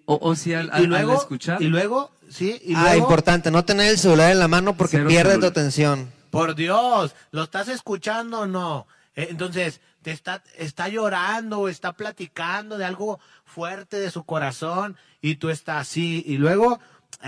o, 0.06 0.18
o 0.20 0.34
si 0.34 0.54
al, 0.54 0.66
y 0.78 0.94
al- 0.94 1.10
escuchar. 1.10 1.60
y 1.62 1.66
luego, 1.66 2.10
sí, 2.30 2.60
y 2.64 2.74
ah, 2.74 2.82
luego, 2.84 2.98
importante, 3.04 3.50
no 3.50 3.64
tener 3.64 3.90
el 3.90 3.98
celular 3.98 4.30
en 4.32 4.38
la 4.38 4.48
mano 4.48 4.76
porque 4.76 4.96
Cero 4.96 5.08
pierde 5.08 5.38
tu 5.38 5.46
atención. 5.46 6.12
Por 6.30 6.54
Dios, 6.54 7.14
¿lo 7.30 7.42
estás 7.42 7.68
escuchando 7.68 8.40
o 8.40 8.46
no? 8.46 8.86
Eh, 9.14 9.28
Entonces, 9.30 9.80
te 10.00 10.10
está, 10.10 10.42
está 10.56 10.88
llorando 10.88 11.60
o 11.60 11.68
está 11.68 11.92
platicando 11.92 12.78
de 12.78 12.84
algo 12.86 13.20
fuerte 13.44 14.00
de 14.00 14.10
su 14.10 14.24
corazón 14.24 14.96
y 15.20 15.36
tú 15.36 15.50
estás 15.50 15.82
así. 15.82 16.24
Y 16.26 16.38
luego, 16.38 16.80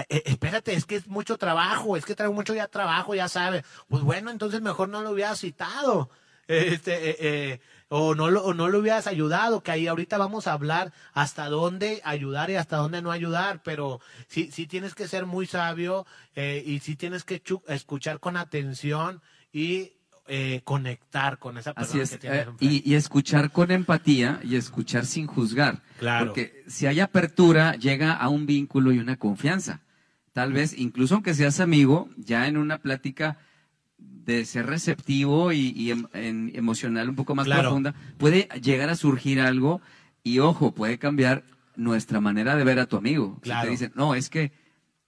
eh, 0.08 0.22
espérate, 0.26 0.74
es 0.74 0.86
que 0.86 0.96
es 0.96 1.06
mucho 1.06 1.38
trabajo, 1.38 1.96
es 1.96 2.04
que 2.04 2.14
traigo 2.14 2.34
mucho 2.34 2.54
ya 2.54 2.68
trabajo, 2.68 3.14
ya 3.14 3.28
sabes. 3.28 3.64
Pues 3.88 4.02
bueno, 4.02 4.30
entonces 4.30 4.60
mejor 4.60 4.88
no 4.88 5.02
lo 5.02 5.10
hubiera 5.10 5.34
citado. 5.36 6.10
Este, 6.46 7.10
eh, 7.10 7.16
eh, 7.20 7.60
o 7.88 8.14
no, 8.14 8.30
lo, 8.30 8.44
o 8.44 8.52
no 8.52 8.68
lo 8.68 8.80
hubieras 8.80 9.06
ayudado, 9.06 9.62
que 9.62 9.70
ahí 9.70 9.86
ahorita 9.86 10.18
vamos 10.18 10.46
a 10.46 10.52
hablar 10.52 10.92
hasta 11.12 11.48
dónde 11.48 12.02
ayudar 12.04 12.50
y 12.50 12.56
hasta 12.56 12.76
dónde 12.76 13.00
no 13.00 13.10
ayudar, 13.12 13.62
pero 13.62 14.00
sí, 14.26 14.50
sí 14.52 14.66
tienes 14.66 14.94
que 14.94 15.08
ser 15.08 15.26
muy 15.26 15.46
sabio 15.46 16.06
y 16.34 16.80
sí 16.80 16.96
tienes 16.96 17.24
que 17.24 17.42
escuchar 17.68 18.20
con 18.20 18.36
atención 18.36 19.22
y 19.52 19.92
eh, 20.26 20.62
conectar 20.64 21.38
con 21.38 21.58
esa 21.58 21.70
Así 21.72 21.98
persona 21.98 22.02
es. 22.02 22.10
que 22.10 22.18
tienes 22.18 22.46
eh, 22.46 22.50
y, 22.60 22.90
y 22.90 22.94
escuchar 22.94 23.50
con 23.52 23.70
empatía 23.70 24.40
y 24.42 24.56
escuchar 24.56 25.04
sin 25.06 25.26
juzgar. 25.26 25.82
Claro. 25.98 26.26
Porque 26.26 26.62
si 26.66 26.86
hay 26.86 27.00
apertura, 27.00 27.74
llega 27.76 28.12
a 28.14 28.28
un 28.28 28.46
vínculo 28.46 28.92
y 28.92 28.98
una 28.98 29.16
confianza. 29.16 29.80
Tal 30.32 30.52
vez, 30.52 30.76
incluso 30.76 31.14
aunque 31.14 31.34
seas 31.34 31.60
amigo, 31.60 32.08
ya 32.16 32.48
en 32.48 32.56
una 32.56 32.78
plática 32.78 33.38
de 33.98 34.44
ser 34.46 34.66
receptivo 34.66 35.52
y, 35.52 35.72
y 35.76 35.90
em- 35.90 36.06
en- 36.14 36.50
emocional 36.54 37.08
un 37.10 37.14
poco 37.16 37.34
más 37.34 37.44
Claro. 37.46 37.62
profunda, 37.62 37.94
puede 38.18 38.48
llegar 38.62 38.88
a 38.90 38.96
surgir 38.96 39.40
algo 39.40 39.80
y 40.22 40.38
ojo, 40.40 40.72
puede 40.72 40.98
cambiar 40.98 41.44
nuestra 41.76 42.20
manera 42.20 42.56
de 42.56 42.64
ver 42.64 42.78
a 42.80 42.86
tu 42.86 42.96
amigo. 42.96 43.34
Si 43.36 43.42
Claro. 43.50 43.66
te 43.66 43.70
dicen, 43.70 43.92
no, 43.94 44.14
es 44.14 44.30
que 44.30 44.52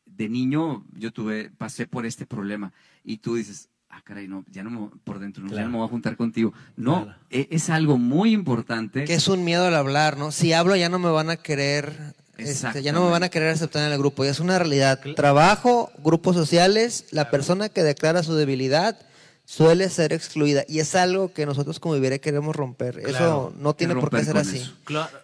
de 0.04 0.28
niño 0.28 0.84
yo 0.92 1.10
tuve, 1.12 1.50
pasé 1.50 1.86
por 1.86 2.06
este 2.06 2.26
problema 2.26 2.72
y 3.02 3.18
tú 3.18 3.34
dices, 3.36 3.68
ah, 3.96 4.02
caray, 4.04 4.28
no, 4.28 4.44
ya 4.52 4.62
no 4.62 4.70
me, 4.70 4.88
por 5.04 5.18
dentro, 5.18 5.42
no, 5.44 5.50
ya 5.54 5.62
no 5.62 5.70
me 5.70 5.76
voy 5.78 5.86
a 5.86 5.90
juntar 5.90 6.16
contigo. 6.16 6.52
No, 6.76 7.04
Claro. 7.04 7.18
e- 7.30 7.48
es 7.50 7.70
algo 7.70 7.98
muy 7.98 8.32
importante. 8.32 9.04
Que 9.04 9.14
es 9.14 9.28
un 9.28 9.44
miedo 9.44 9.66
al 9.66 9.74
hablar, 9.74 10.16
¿no? 10.18 10.32
Si 10.32 10.52
hablo 10.52 10.76
ya 10.76 10.88
no 10.88 10.98
me 10.98 11.10
van 11.10 11.30
a 11.30 11.36
querer, 11.36 12.14
este, 12.36 12.82
ya 12.82 12.92
no 12.92 13.04
me 13.04 13.10
van 13.10 13.22
a 13.22 13.28
querer 13.30 13.48
aceptar 13.50 13.86
en 13.86 13.92
el 13.92 13.98
grupo. 13.98 14.24
Y 14.24 14.28
es 14.28 14.40
una 14.40 14.58
realidad. 14.58 15.00
Trabajo, 15.16 15.90
grupos 16.04 16.36
sociales, 16.36 17.06
la 17.10 17.30
persona 17.30 17.68
que 17.70 17.82
declara 17.82 18.22
su 18.22 18.34
debilidad 18.34 18.98
suele 19.46 19.88
ser 19.88 20.12
excluida. 20.12 20.64
Y 20.68 20.80
es 20.80 20.94
algo 20.94 21.32
que 21.32 21.46
nosotros 21.46 21.80
como 21.80 21.94
Vivere 21.94 22.20
queremos 22.20 22.54
romper. 22.54 22.98
Eso 22.98 23.54
no 23.56 23.74
tiene 23.74 23.94
por 23.94 24.10
qué 24.10 24.22
ser 24.24 24.36
así. 24.36 24.70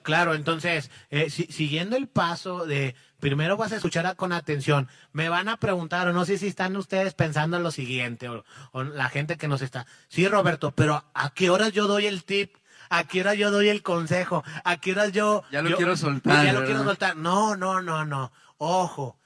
Claro, 0.03 0.35
entonces, 0.35 0.91
eh, 1.11 1.29
si- 1.29 1.47
siguiendo 1.51 1.97
el 1.97 2.07
paso 2.09 2.65
de 2.65 2.95
primero 3.21 3.57
vas 3.57 3.73
a 3.73 3.77
escuchar 3.77 4.07
a- 4.07 4.15
con 4.15 4.33
atención, 4.33 4.89
me 5.13 5.29
van 5.29 5.49
a 5.49 5.57
preguntar, 5.59 6.09
o 6.09 6.13
no 6.13 6.25
sé 6.25 6.39
si 6.39 6.47
están 6.47 6.77
ustedes 6.77 7.15
pensando 7.15 7.57
en 7.57 7.63
lo 7.63 7.71
siguiente, 7.71 8.29
o, 8.29 8.45
o 8.73 8.83
la 8.83 9.09
gente 9.11 9.37
que 9.37 9.47
nos 9.49 9.61
está. 9.61 9.87
Sí, 10.09 10.27
Roberto, 10.27 10.73
pero 10.73 11.05
¿a 11.15 11.31
qué 11.35 11.51
horas 11.51 11.73
yo 11.73 11.87
doy 11.87 12.07
el 12.07 12.25
tip? 12.25 12.55
¿A 12.91 13.05
qué 13.05 13.21
horas 13.23 13.37
yo 13.39 13.51
doy 13.51 13.69
el 13.71 13.83
consejo? 13.83 14.45
¿A 14.65 14.77
qué 14.79 14.93
horas 14.93 15.13
yo... 15.13 15.43
Ya 15.51 15.63
lo 15.63 15.71
yo- 15.71 15.77
quiero 15.77 15.97
soltar, 15.97 16.45
Ya 16.45 16.53
lo 16.53 16.61
¿verdad? 16.61 16.75
quiero 16.75 16.85
soltar. 16.89 17.17
No, 17.17 17.57
no, 17.57 17.81
no, 17.83 18.05
no. 18.05 18.33
Ojo, 18.59 19.19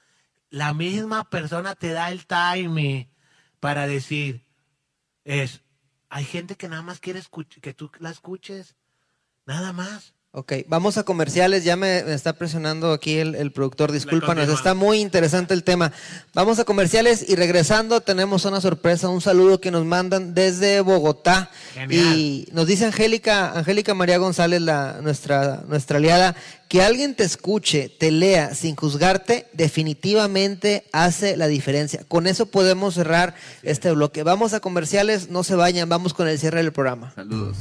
la 0.49 0.73
misma 0.73 1.29
persona 1.29 1.75
te 1.75 1.91
da 1.91 2.09
el 2.11 2.25
timing 2.25 3.09
para 3.59 3.85
decir, 3.87 4.45
es, 5.27 5.61
hay 6.07 6.23
gente 6.23 6.55
que 6.55 6.69
nada 6.69 6.81
más 6.81 7.01
quiere 7.01 7.21
que 7.61 7.73
tú 7.73 7.91
la 7.99 8.09
escuches, 8.09 8.77
nada 9.45 9.73
más. 9.73 10.15
Ok, 10.37 10.53
vamos 10.67 10.99
a 10.99 11.03
comerciales. 11.03 11.63
Ya 11.63 11.75
me, 11.75 12.03
me 12.03 12.13
está 12.13 12.33
presionando 12.33 12.91
aquí 12.91 13.17
el, 13.17 13.33
el 13.33 13.51
productor. 13.51 13.91
Discúlpanos, 13.91 14.47
está 14.49 14.75
muy 14.75 14.99
interesante 14.99 15.55
el 15.55 15.63
tema. 15.63 15.91
Vamos 16.35 16.59
a 16.59 16.63
comerciales 16.63 17.27
y 17.27 17.35
regresando 17.35 18.01
tenemos 18.01 18.45
una 18.45 18.61
sorpresa, 18.61 19.09
un 19.09 19.19
saludo 19.19 19.59
que 19.59 19.71
nos 19.71 19.83
mandan 19.83 20.35
desde 20.35 20.81
Bogotá. 20.81 21.49
Genial. 21.73 21.91
Y 22.19 22.47
nos 22.51 22.67
dice 22.67 22.85
Angélica, 22.85 23.57
Angélica 23.57 23.95
María 23.95 24.19
González, 24.19 24.61
la, 24.61 24.99
nuestra, 25.01 25.63
nuestra 25.67 25.97
aliada, 25.97 26.35
que 26.67 26.83
alguien 26.83 27.15
te 27.15 27.23
escuche, 27.23 27.89
te 27.89 28.11
lea 28.11 28.53
sin 28.53 28.75
juzgarte, 28.75 29.47
definitivamente 29.53 30.83
hace 30.91 31.35
la 31.35 31.47
diferencia. 31.47 32.03
Con 32.07 32.27
eso 32.27 32.45
podemos 32.45 32.93
cerrar 32.93 33.33
este 33.63 33.91
bloque. 33.91 34.21
Vamos 34.21 34.53
a 34.53 34.59
comerciales, 34.59 35.31
no 35.31 35.43
se 35.43 35.55
vayan, 35.55 35.89
vamos 35.89 36.13
con 36.13 36.27
el 36.27 36.37
cierre 36.37 36.61
del 36.61 36.73
programa. 36.73 37.11
Saludos. 37.15 37.55